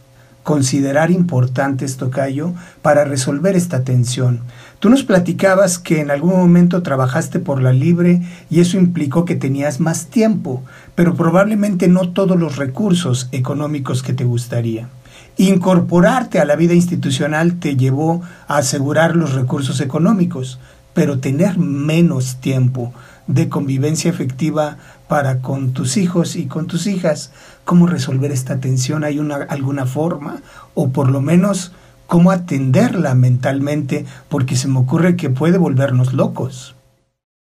considerar 0.48 1.12
importantes, 1.12 1.98
Tocayo, 1.98 2.54
para 2.82 3.04
resolver 3.04 3.58
esta 3.58 3.84
tensión. 3.84 4.40
Tú 4.80 4.90
nos 4.90 5.04
platicabas 5.04 5.78
que 5.78 6.00
en 6.00 6.10
algún 6.10 6.38
momento 6.38 6.84
trabajaste 6.84 7.40
por 7.40 7.62
la 7.62 7.74
libre 7.74 8.22
y 8.50 8.62
eso 8.62 8.78
implicó 8.78 9.26
que 9.26 9.36
tenías 9.36 9.82
más 9.82 10.06
tiempo, 10.06 10.64
pero 10.96 11.16
probablemente 11.16 11.90
no 11.90 12.14
todos 12.14 12.40
los 12.40 12.56
recursos 12.56 13.28
económicos 13.34 14.02
que 14.04 14.14
te 14.14 14.24
gustaría. 14.24 14.88
Incorporarte 15.36 16.40
a 16.40 16.46
la 16.46 16.56
vida 16.56 16.76
institucional 16.76 17.60
te 17.60 17.76
llevó 17.76 18.22
a 18.48 18.60
asegurar 18.60 19.18
los 19.18 19.34
recursos 19.34 19.82
económicos, 19.82 20.60
pero 20.94 21.20
tener 21.20 21.60
menos 21.60 22.38
tiempo 22.38 22.94
de 23.28 23.50
convivencia 23.50 24.10
efectiva 24.10 24.78
para 25.10 25.40
con 25.40 25.74
tus 25.74 25.98
hijos 25.98 26.38
y 26.38 26.46
con 26.46 26.68
tus 26.68 26.88
hijas. 26.88 27.32
¿Cómo 27.68 27.86
resolver 27.86 28.32
esta 28.32 28.62
tensión? 28.62 29.04
¿Hay 29.04 29.20
una, 29.20 29.44
alguna 29.44 29.86
forma? 29.86 30.42
O 30.74 30.88
por 30.88 31.12
lo 31.12 31.20
menos, 31.20 31.76
¿cómo 32.06 32.32
atenderla 32.32 33.14
mentalmente? 33.14 34.06
Porque 34.30 34.56
se 34.56 34.70
me 34.70 34.80
ocurre 34.80 35.18
que 35.18 35.30
puede 35.30 35.58
volvernos 35.58 36.14
locos. 36.14 36.78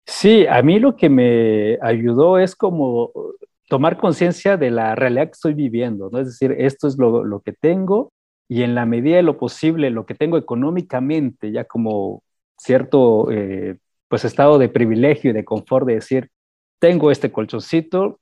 Sí, 0.04 0.44
a 0.48 0.60
mí 0.62 0.80
lo 0.80 0.96
que 0.96 1.08
me 1.08 1.78
ayudó 1.80 2.40
es 2.40 2.56
como 2.56 3.12
tomar 3.68 3.98
conciencia 3.98 4.56
de 4.56 4.72
la 4.72 4.96
realidad 4.96 5.26
que 5.26 5.34
estoy 5.34 5.54
viviendo, 5.54 6.10
¿no? 6.10 6.18
Es 6.18 6.26
decir, 6.26 6.56
esto 6.58 6.88
es 6.88 6.98
lo, 6.98 7.24
lo 7.24 7.38
que 7.38 7.52
tengo 7.52 8.10
y 8.48 8.64
en 8.64 8.74
la 8.74 8.84
medida 8.84 9.18
de 9.18 9.22
lo 9.22 9.38
posible, 9.38 9.90
lo 9.90 10.06
que 10.06 10.16
tengo 10.16 10.38
económicamente, 10.38 11.52
ya 11.52 11.66
como 11.66 12.24
cierto 12.58 13.30
eh, 13.30 13.76
pues 14.08 14.24
estado 14.24 14.58
de 14.58 14.70
privilegio 14.70 15.30
y 15.30 15.34
de 15.34 15.44
confort 15.44 15.86
de 15.86 15.94
decir, 15.94 16.30
tengo 16.80 17.12
este 17.12 17.30
colchoncito, 17.30 18.18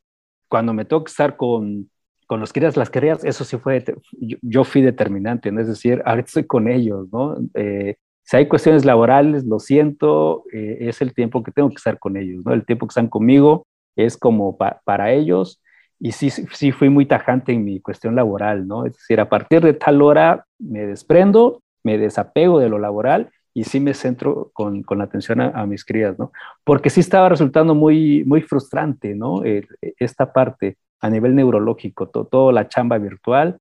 cuando 0.49 0.75
me 0.75 0.85
toca 0.85 1.11
estar 1.11 1.39
con, 1.39 1.91
con 2.27 2.41
los 2.41 2.53
crías, 2.53 2.77
las 2.77 2.91
crías, 2.91 3.25
eso 3.25 3.45
sí 3.45 3.57
fue, 3.59 3.85
yo, 4.19 4.65
fui 4.65 4.83
determinante, 4.83 5.53
¿no? 5.53 5.61
Es 5.61 5.69
decir, 5.69 6.03
ahorita 6.07 6.27
estoy 6.27 6.47
con 6.47 6.69
ellos, 6.69 7.09
¿no? 7.13 7.37
Eh, 7.55 7.97
si 8.23 8.37
hay 8.37 8.49
cuestiones 8.49 8.85
laborales, 8.85 9.45
lo 9.45 9.59
siento, 9.59 10.45
eh, 10.53 10.79
es 10.81 11.03
el 11.03 11.13
tiempo 11.13 11.43
que 11.43 11.53
tengo 11.53 11.69
que 11.69 11.77
estar 11.77 11.99
con 11.99 12.17
ellos, 12.17 12.45
¿no? 12.45 12.53
El 12.53 12.65
tiempo 12.65 12.87
que 12.87 12.93
están 12.93 13.09
conmigo 13.09 13.67
es 13.97 14.17
como 14.17 14.57
para 14.57 15.13
ellos 15.13 15.61
y 16.01 16.13
sí, 16.13 16.31
sí 16.31 16.73
fui 16.73 16.89
muy 16.89 17.07
tajante 17.07 17.53
en 17.53 17.65
mi 17.65 17.81
cuestión 17.81 18.17
laboral, 18.17 18.67
¿no? 18.67 18.87
Es 18.87 18.95
decir, 18.95 19.21
a 19.21 19.29
partir 19.29 19.63
de 19.63 19.75
tal 19.75 20.03
hora 20.03 20.47
me 20.59 20.87
desprendo, 20.87 21.63
me 21.83 21.99
desapego 21.99 22.59
de 22.59 22.69
lo 22.69 22.79
laboral 22.79 23.31
y 23.55 23.65
sí 23.65 23.79
me 23.79 23.95
centro 23.95 24.51
con, 24.53 24.83
con 24.83 24.99
la 24.99 25.05
atención 25.05 25.41
a, 25.41 25.65
mis 25.67 25.85
crías, 25.85 26.19
¿no? 26.19 26.33
Porque 26.65 26.91
sí 26.91 27.01
estaba 27.01 27.29
resultando 27.29 27.75
muy, 27.75 28.25
muy 28.25 28.43
frustrante, 28.43 29.15
¿no? 29.15 29.45
Eh, 29.45 29.67
esta 29.99 30.33
parte 30.33 30.77
a 31.05 31.11
nivel 31.11 31.35
neurológico, 31.35 32.09
toda 32.09 32.51
la 32.51 32.67
chamba 32.67 32.97
virtual. 32.97 33.59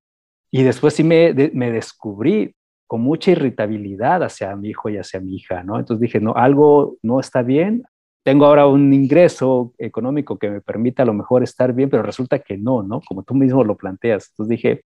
Y 0.50 0.64
después 0.64 0.94
sí 0.94 1.04
me, 1.04 1.34
me 1.54 1.72
descubrí 1.72 2.56
con 2.88 3.02
mucha 3.02 3.32
irritabilidad 3.32 4.24
hacia 4.24 4.56
mi 4.56 4.70
hijo 4.70 4.88
y 4.88 4.96
hacia 4.96 5.20
mi 5.20 5.36
hija, 5.36 5.62
¿no? 5.62 5.78
Entonces 5.78 6.00
dije, 6.00 6.22
no, 6.22 6.34
algo 6.36 6.96
no 7.02 7.20
está 7.20 7.42
bien. 7.42 7.84
Tengo 8.24 8.46
ahora 8.46 8.66
un 8.66 8.94
ingreso 8.94 9.74
económico 9.78 10.40
que 10.40 10.50
me 10.50 10.62
permita 10.62 11.04
a 11.04 11.06
lo 11.06 11.14
mejor 11.14 11.44
estar 11.44 11.74
bien, 11.74 11.90
pero 11.90 12.02
resulta 12.02 12.40
que 12.40 12.58
no, 12.58 12.82
¿no? 12.82 13.02
Como 13.02 13.24
tú 13.24 13.34
mismo 13.34 13.66
lo 13.66 13.76
planteas. 13.76 14.30
Entonces 14.30 14.50
dije, 14.50 14.82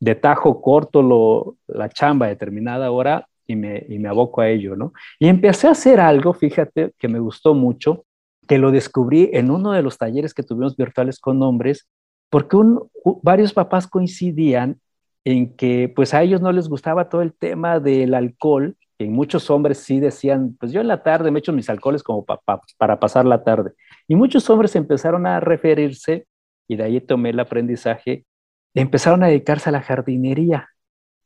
de 0.00 0.16
tajo 0.16 0.60
corto 0.60 1.02
lo, 1.02 1.58
la 1.68 1.88
chamba 1.90 2.26
a 2.26 2.30
determinada 2.30 2.90
hora 2.90 3.28
y 3.46 3.54
me, 3.54 3.86
y 3.88 4.00
me 4.00 4.08
aboco 4.08 4.40
a 4.40 4.48
ello, 4.48 4.74
¿no? 4.74 4.92
Y 5.20 5.28
empecé 5.28 5.68
a 5.68 5.72
hacer 5.72 6.00
algo, 6.00 6.32
fíjate, 6.32 6.92
que 6.98 7.06
me 7.06 7.20
gustó 7.20 7.54
mucho, 7.54 8.04
que 8.48 8.58
lo 8.58 8.72
descubrí 8.72 9.30
en 9.32 9.48
uno 9.52 9.70
de 9.70 9.82
los 9.82 9.96
talleres 9.96 10.34
que 10.34 10.42
tuvimos 10.42 10.76
virtuales 10.76 11.20
con 11.20 11.40
hombres, 11.40 11.88
porque 12.30 12.56
varios 13.22 13.52
papás 13.52 13.86
coincidían 13.86 14.80
en 15.24 15.54
que 15.56 15.92
pues 15.94 16.14
a 16.14 16.22
ellos 16.22 16.40
no 16.40 16.52
les 16.52 16.68
gustaba 16.68 17.08
todo 17.08 17.22
el 17.22 17.34
tema 17.34 17.78
del 17.80 18.14
alcohol, 18.14 18.76
y 18.98 19.08
muchos 19.08 19.48
hombres 19.50 19.78
sí 19.78 19.98
decían, 19.98 20.56
pues 20.60 20.72
yo 20.72 20.80
en 20.80 20.88
la 20.88 21.02
tarde 21.02 21.30
me 21.30 21.38
echo 21.38 21.52
mis 21.52 21.70
alcoholes 21.70 22.02
como 22.02 22.24
para 22.24 23.00
pasar 23.00 23.24
la 23.24 23.42
tarde. 23.42 23.72
Y 24.06 24.14
muchos 24.14 24.48
hombres 24.50 24.76
empezaron 24.76 25.26
a 25.26 25.40
referirse, 25.40 26.26
y 26.68 26.76
de 26.76 26.84
ahí 26.84 27.00
tomé 27.00 27.30
el 27.30 27.40
aprendizaje, 27.40 28.26
empezaron 28.74 29.22
a 29.22 29.28
dedicarse 29.28 29.70
a 29.70 29.72
la 29.72 29.80
jardinería. 29.80 30.68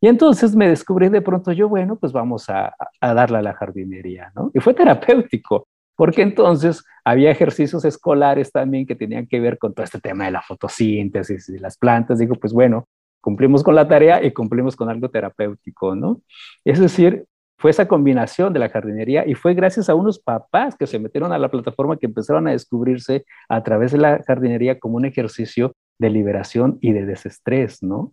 Y 0.01 0.09
entonces 0.09 0.55
me 0.55 0.69
descubrí 0.69 1.09
de 1.09 1.23
pronto 1.23 1.51
yo, 1.53 1.69
bueno, 1.69 1.97
pues 1.97 2.13
vamos 2.13 2.49
a, 2.49 2.75
darle 3.01 3.39
a 3.39 3.43
la 3.43 3.55
jardinería, 3.55 4.31
¿no? 4.37 4.51
Y 4.55 4.61
fue 4.61 4.75
terapéutico, 4.75 5.67
porque 5.97 6.23
entonces 6.23 6.85
había 7.05 7.31
ejercicios 7.31 7.85
escolares 7.85 8.51
también 8.51 8.87
que 8.87 8.95
tenían 8.95 9.27
que 9.27 9.41
ver 9.41 9.59
con 9.59 9.75
todo 9.75 9.85
este 9.85 10.01
tema 10.01 10.25
de 10.25 10.31
la 10.33 10.43
fotosíntesis 10.43 11.49
y 11.49 11.59
las 11.59 11.77
plantas. 11.77 12.19
Digo, 12.19 12.35
pues 12.37 12.53
bueno, 12.53 12.89
cumplimos 13.21 13.63
con 13.63 13.75
la 13.75 13.87
tarea 13.87 14.25
y 14.25 14.33
cumplimos 14.33 14.77
con 14.77 14.89
algo 14.89 15.11
terapéutico, 15.11 15.95
¿no? 15.95 16.21
Es 16.65 16.79
decir, 16.79 17.27
fue 17.59 17.71
esa 17.71 17.87
combinación 17.87 18.53
de 18.53 18.59
la 18.59 18.69
jardinería 18.69 19.27
y 19.27 19.35
fue 19.35 19.55
gracias 19.55 19.89
a 19.89 19.95
unos 19.95 20.19
papás 20.19 20.77
que 20.77 20.87
se 20.87 20.99
metieron 20.99 21.33
a 21.33 21.39
la 21.39 21.51
plataforma 21.51 21.97
que 21.97 22.07
empezaron 22.07 22.49
a 22.49 22.51
descubrirse 22.51 23.25
a 23.49 23.63
través 23.63 23.93
de 23.93 23.99
la 23.99 24.23
jardinería 24.27 24.79
como 24.79 24.97
un 24.97 25.05
ejercicio 25.05 25.75
de 25.99 26.11
liberación 26.11 26.79
y 26.81 26.93
de 26.93 27.07
desestrés, 27.07 27.83
¿no? 27.83 28.13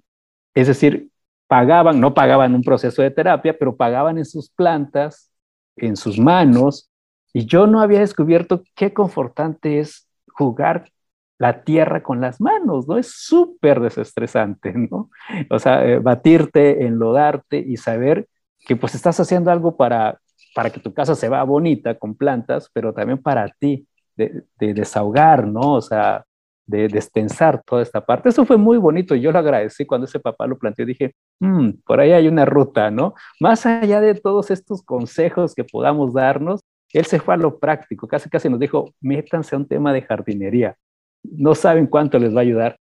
Es 0.54 0.68
decir, 0.68 1.10
pagaban, 1.48 2.00
no 2.00 2.14
pagaban 2.14 2.54
un 2.54 2.62
proceso 2.62 3.02
de 3.02 3.12
terapia, 3.12 3.58
pero 3.58 3.76
pagaban 3.76 4.18
en 4.18 4.26
sus 4.26 4.50
plantas, 4.50 5.32
en 5.76 5.96
sus 5.96 6.20
manos, 6.20 6.91
y 7.34 7.46
yo 7.46 7.68
no 7.68 7.82
había 7.82 8.00
descubierto 8.00 8.64
qué 8.76 8.94
confortante 8.94 9.80
es 9.80 10.08
jugar 10.28 10.92
la 11.38 11.64
tierra 11.64 12.04
con 12.04 12.22
las 12.22 12.40
manos, 12.40 12.88
¿no? 12.88 12.98
Es 12.98 13.12
súper 13.16 13.80
desestresante, 13.80 14.74
¿no? 14.92 15.10
O 15.50 15.60
sea, 15.60 15.86
eh, 15.86 16.00
batirte, 16.00 16.86
enlodarte 16.86 17.58
y 17.58 17.78
saber 17.78 18.28
que 18.68 18.76
pues 18.76 18.94
estás 18.96 19.20
haciendo 19.20 19.50
algo 19.52 19.76
para, 19.76 20.20
para 20.54 20.70
que 20.70 20.80
tu 20.80 20.94
casa 20.94 21.16
se 21.16 21.30
vea 21.30 21.44
bonita 21.44 21.98
con 21.98 22.16
plantas, 22.16 22.70
pero 22.74 22.94
también 22.94 23.22
para 23.22 23.48
ti, 23.60 23.88
de, 24.16 24.44
de 24.60 24.74
desahogar, 24.74 25.48
¿no? 25.48 25.74
O 25.74 25.82
sea, 25.82 26.26
de 26.66 26.88
destensar 26.88 27.62
toda 27.66 27.82
esta 27.82 28.06
parte. 28.06 28.30
Eso 28.30 28.46
fue 28.46 28.58
muy 28.58 28.78
bonito 28.78 29.16
y 29.16 29.22
yo 29.22 29.32
lo 29.32 29.40
agradecí 29.40 29.86
cuando 29.86 30.06
ese 30.06 30.20
papá 30.20 30.48
lo 30.48 30.58
planteó. 30.58 30.86
Dije, 30.86 31.16
mm, 31.40 31.72
por 31.86 32.00
ahí 32.00 32.12
hay 32.12 32.28
una 32.28 32.46
ruta, 32.46 32.92
¿no? 32.92 33.14
Más 33.40 33.66
allá 33.66 34.00
de 34.02 34.16
todos 34.16 34.52
estos 34.52 34.84
consejos 34.84 35.56
que 35.56 35.64
podamos 35.64 36.14
darnos, 36.14 36.62
él 36.94 37.06
se 37.06 37.20
fue 37.20 37.34
a 37.34 37.38
lo 37.38 37.60
práctico, 37.60 38.08
casi 38.08 38.30
casi 38.30 38.50
nos 38.50 38.60
dijo, 38.60 38.94
métanse 39.02 39.56
a 39.56 39.60
un 39.60 39.68
tema 39.68 39.94
de 39.94 40.02
jardinería. 40.02 40.76
No 41.24 41.56
saben 41.56 41.88
cuánto 41.88 42.20
les 42.20 42.34
va 42.36 42.40
a 42.40 42.44
ayudar. 42.44 42.78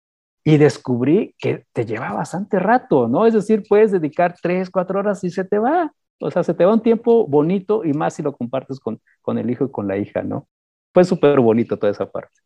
Y 0.44 0.56
descubrí 0.56 1.34
que 1.38 1.66
te 1.72 1.84
lleva 1.84 2.12
bastante 2.12 2.58
rato, 2.58 3.08
¿no? 3.08 3.26
Es 3.26 3.34
decir, 3.34 3.64
puedes 3.68 3.92
dedicar 3.92 4.34
tres, 4.40 4.70
cuatro 4.70 5.00
horas 5.00 5.22
y 5.24 5.30
se 5.30 5.44
te 5.44 5.58
va. 5.58 5.92
O 6.20 6.30
sea, 6.30 6.42
se 6.42 6.54
te 6.54 6.64
va 6.64 6.74
un 6.74 6.82
tiempo 6.82 7.26
bonito 7.26 7.84
y 7.84 7.92
más 7.92 8.14
si 8.14 8.22
lo 8.22 8.32
compartes 8.34 8.80
con, 8.80 9.00
con 9.20 9.38
el 9.38 9.50
hijo 9.50 9.64
y 9.66 9.70
con 9.70 9.86
la 9.88 9.98
hija, 9.98 10.22
¿no? 10.22 10.48
fue 10.98 11.04
súper 11.04 11.40
bonito 11.40 11.76
toda 11.76 11.92
esa 11.92 12.10
parte. 12.10 12.40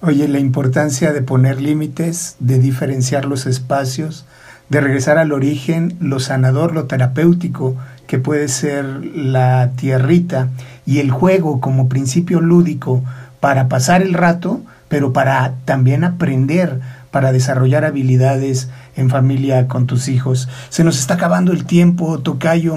Oye, 0.00 0.26
la 0.28 0.38
importancia 0.38 1.12
de 1.12 1.20
poner 1.20 1.60
límites, 1.60 2.36
de 2.38 2.58
diferenciar 2.58 3.26
los 3.26 3.44
espacios, 3.46 4.24
de 4.70 4.80
regresar 4.80 5.18
al 5.18 5.32
origen, 5.32 5.96
lo 6.00 6.20
sanador, 6.20 6.72
lo 6.72 6.86
terapéutico, 6.86 7.76
que 8.06 8.18
puede 8.18 8.48
ser 8.48 8.84
la 9.04 9.72
tierrita, 9.76 10.48
y 10.90 10.98
el 10.98 11.12
juego 11.12 11.60
como 11.60 11.88
principio 11.88 12.40
lúdico 12.40 13.04
para 13.38 13.68
pasar 13.68 14.02
el 14.02 14.12
rato, 14.12 14.60
pero 14.88 15.12
para 15.12 15.54
también 15.64 16.02
aprender, 16.02 16.80
para 17.12 17.30
desarrollar 17.30 17.84
habilidades 17.84 18.68
en 18.96 19.08
familia 19.08 19.68
con 19.68 19.86
tus 19.86 20.08
hijos. 20.08 20.48
Se 20.68 20.82
nos 20.82 20.98
está 20.98 21.14
acabando 21.14 21.52
el 21.52 21.64
tiempo, 21.64 22.18
Tocayo. 22.18 22.74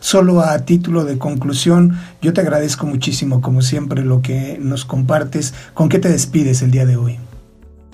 Solo 0.00 0.40
a 0.40 0.58
título 0.64 1.04
de 1.04 1.18
conclusión, 1.18 1.96
yo 2.20 2.32
te 2.32 2.40
agradezco 2.40 2.84
muchísimo, 2.84 3.40
como 3.40 3.62
siempre, 3.62 4.04
lo 4.04 4.22
que 4.22 4.58
nos 4.60 4.84
compartes. 4.84 5.54
¿Con 5.72 5.88
qué 5.88 6.00
te 6.00 6.08
despides 6.08 6.62
el 6.62 6.72
día 6.72 6.84
de 6.84 6.96
hoy? 6.96 7.20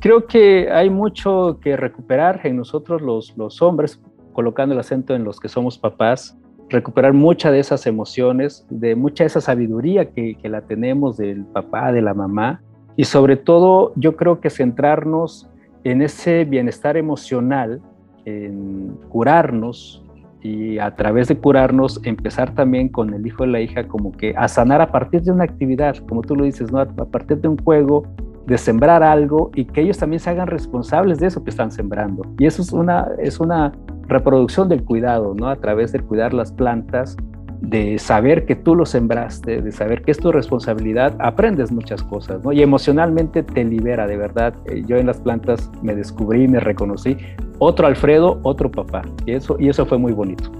Creo 0.00 0.26
que 0.26 0.72
hay 0.72 0.88
mucho 0.88 1.58
que 1.62 1.76
recuperar 1.76 2.40
en 2.44 2.56
nosotros 2.56 3.02
los, 3.02 3.34
los 3.36 3.60
hombres, 3.60 4.00
colocando 4.32 4.72
el 4.72 4.80
acento 4.80 5.14
en 5.14 5.24
los 5.24 5.38
que 5.38 5.50
somos 5.50 5.76
papás, 5.76 6.37
recuperar 6.68 7.12
muchas 7.12 7.52
de 7.52 7.60
esas 7.60 7.86
emociones, 7.86 8.66
de 8.70 8.94
mucha 8.94 9.24
esa 9.24 9.40
sabiduría 9.40 10.10
que, 10.10 10.36
que 10.36 10.48
la 10.48 10.62
tenemos 10.62 11.16
del 11.16 11.44
papá, 11.44 11.92
de 11.92 12.02
la 12.02 12.14
mamá, 12.14 12.62
y 12.96 13.04
sobre 13.04 13.36
todo 13.36 13.92
yo 13.96 14.16
creo 14.16 14.40
que 14.40 14.50
centrarnos 14.50 15.48
en 15.84 16.02
ese 16.02 16.44
bienestar 16.44 16.96
emocional, 16.96 17.80
en 18.24 18.96
curarnos, 19.08 20.04
y 20.42 20.78
a 20.78 20.94
través 20.94 21.28
de 21.28 21.36
curarnos 21.36 22.00
empezar 22.04 22.54
también 22.54 22.88
con 22.88 23.12
el 23.12 23.26
hijo 23.26 23.44
de 23.44 23.50
la 23.50 23.60
hija 23.60 23.88
como 23.88 24.12
que 24.12 24.34
a 24.36 24.46
sanar 24.46 24.80
a 24.80 24.92
partir 24.92 25.22
de 25.22 25.32
una 25.32 25.44
actividad, 25.44 25.96
como 26.08 26.22
tú 26.22 26.36
lo 26.36 26.44
dices, 26.44 26.70
¿no? 26.70 26.78
a 26.78 26.86
partir 26.86 27.38
de 27.38 27.48
un 27.48 27.58
juego, 27.58 28.04
de 28.46 28.56
sembrar 28.56 29.02
algo 29.02 29.50
y 29.54 29.66
que 29.66 29.82
ellos 29.82 29.98
también 29.98 30.20
se 30.20 30.30
hagan 30.30 30.46
responsables 30.46 31.18
de 31.18 31.26
eso 31.26 31.44
que 31.44 31.50
están 31.50 31.70
sembrando. 31.70 32.22
Y 32.38 32.46
eso 32.46 32.62
es 32.62 32.72
una, 32.72 33.06
es 33.18 33.40
una 33.40 33.72
reproducción 34.08 34.68
del 34.68 34.84
cuidado, 34.84 35.34
¿no? 35.34 35.48
A 35.48 35.56
través 35.56 35.92
de 35.92 36.00
cuidar 36.00 36.34
las 36.34 36.52
plantas, 36.52 37.16
de 37.60 37.98
saber 37.98 38.46
que 38.46 38.54
tú 38.54 38.74
lo 38.74 38.86
sembraste, 38.86 39.60
de 39.60 39.72
saber 39.72 40.02
que 40.02 40.12
es 40.12 40.18
tu 40.18 40.30
responsabilidad, 40.30 41.14
aprendes 41.18 41.72
muchas 41.72 42.02
cosas, 42.02 42.42
¿no? 42.44 42.52
Y 42.52 42.62
emocionalmente 42.62 43.42
te 43.42 43.64
libera, 43.64 44.06
de 44.06 44.16
verdad. 44.16 44.54
Eh, 44.66 44.82
yo 44.86 44.96
en 44.96 45.06
las 45.06 45.20
plantas 45.20 45.70
me 45.82 45.94
descubrí, 45.94 46.46
me 46.48 46.60
reconocí. 46.60 47.16
Otro 47.58 47.86
Alfredo, 47.86 48.38
otro 48.42 48.70
papá. 48.70 49.02
Y 49.26 49.32
eso, 49.32 49.56
y 49.58 49.68
eso 49.68 49.84
fue 49.86 49.98
muy 49.98 50.12
bonito. 50.12 50.50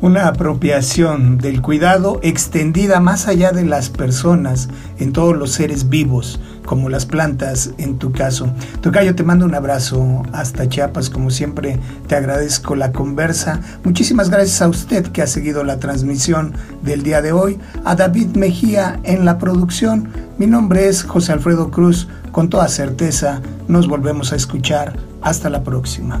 Una 0.00 0.28
apropiación 0.28 1.38
del 1.38 1.62
cuidado 1.62 2.20
extendida 2.22 3.00
más 3.00 3.26
allá 3.26 3.52
de 3.52 3.64
las 3.64 3.88
personas 3.88 4.68
en 4.98 5.12
todos 5.12 5.34
los 5.36 5.52
seres 5.52 5.88
vivos, 5.88 6.40
como 6.66 6.88
las 6.90 7.06
plantas 7.06 7.70
en 7.78 7.98
tu 7.98 8.12
caso. 8.12 8.52
Tocayo, 8.82 9.14
te 9.14 9.22
mando 9.22 9.46
un 9.46 9.54
abrazo 9.54 10.22
hasta 10.32 10.68
Chiapas, 10.68 11.08
como 11.08 11.30
siempre 11.30 11.78
te 12.06 12.16
agradezco 12.16 12.74
la 12.76 12.92
conversa. 12.92 13.60
Muchísimas 13.82 14.28
gracias 14.28 14.60
a 14.60 14.68
usted 14.68 15.06
que 15.06 15.22
ha 15.22 15.26
seguido 15.26 15.64
la 15.64 15.78
transmisión 15.78 16.54
del 16.82 17.02
día 17.02 17.22
de 17.22 17.32
hoy, 17.32 17.58
a 17.84 17.94
David 17.94 18.36
Mejía 18.36 19.00
en 19.04 19.24
la 19.24 19.38
producción. 19.38 20.10
Mi 20.36 20.46
nombre 20.46 20.88
es 20.88 21.02
José 21.02 21.32
Alfredo 21.32 21.70
Cruz, 21.70 22.08
con 22.30 22.50
toda 22.50 22.68
certeza 22.68 23.40
nos 23.68 23.88
volvemos 23.88 24.32
a 24.32 24.36
escuchar. 24.36 24.98
Hasta 25.22 25.48
la 25.48 25.62
próxima. 25.62 26.20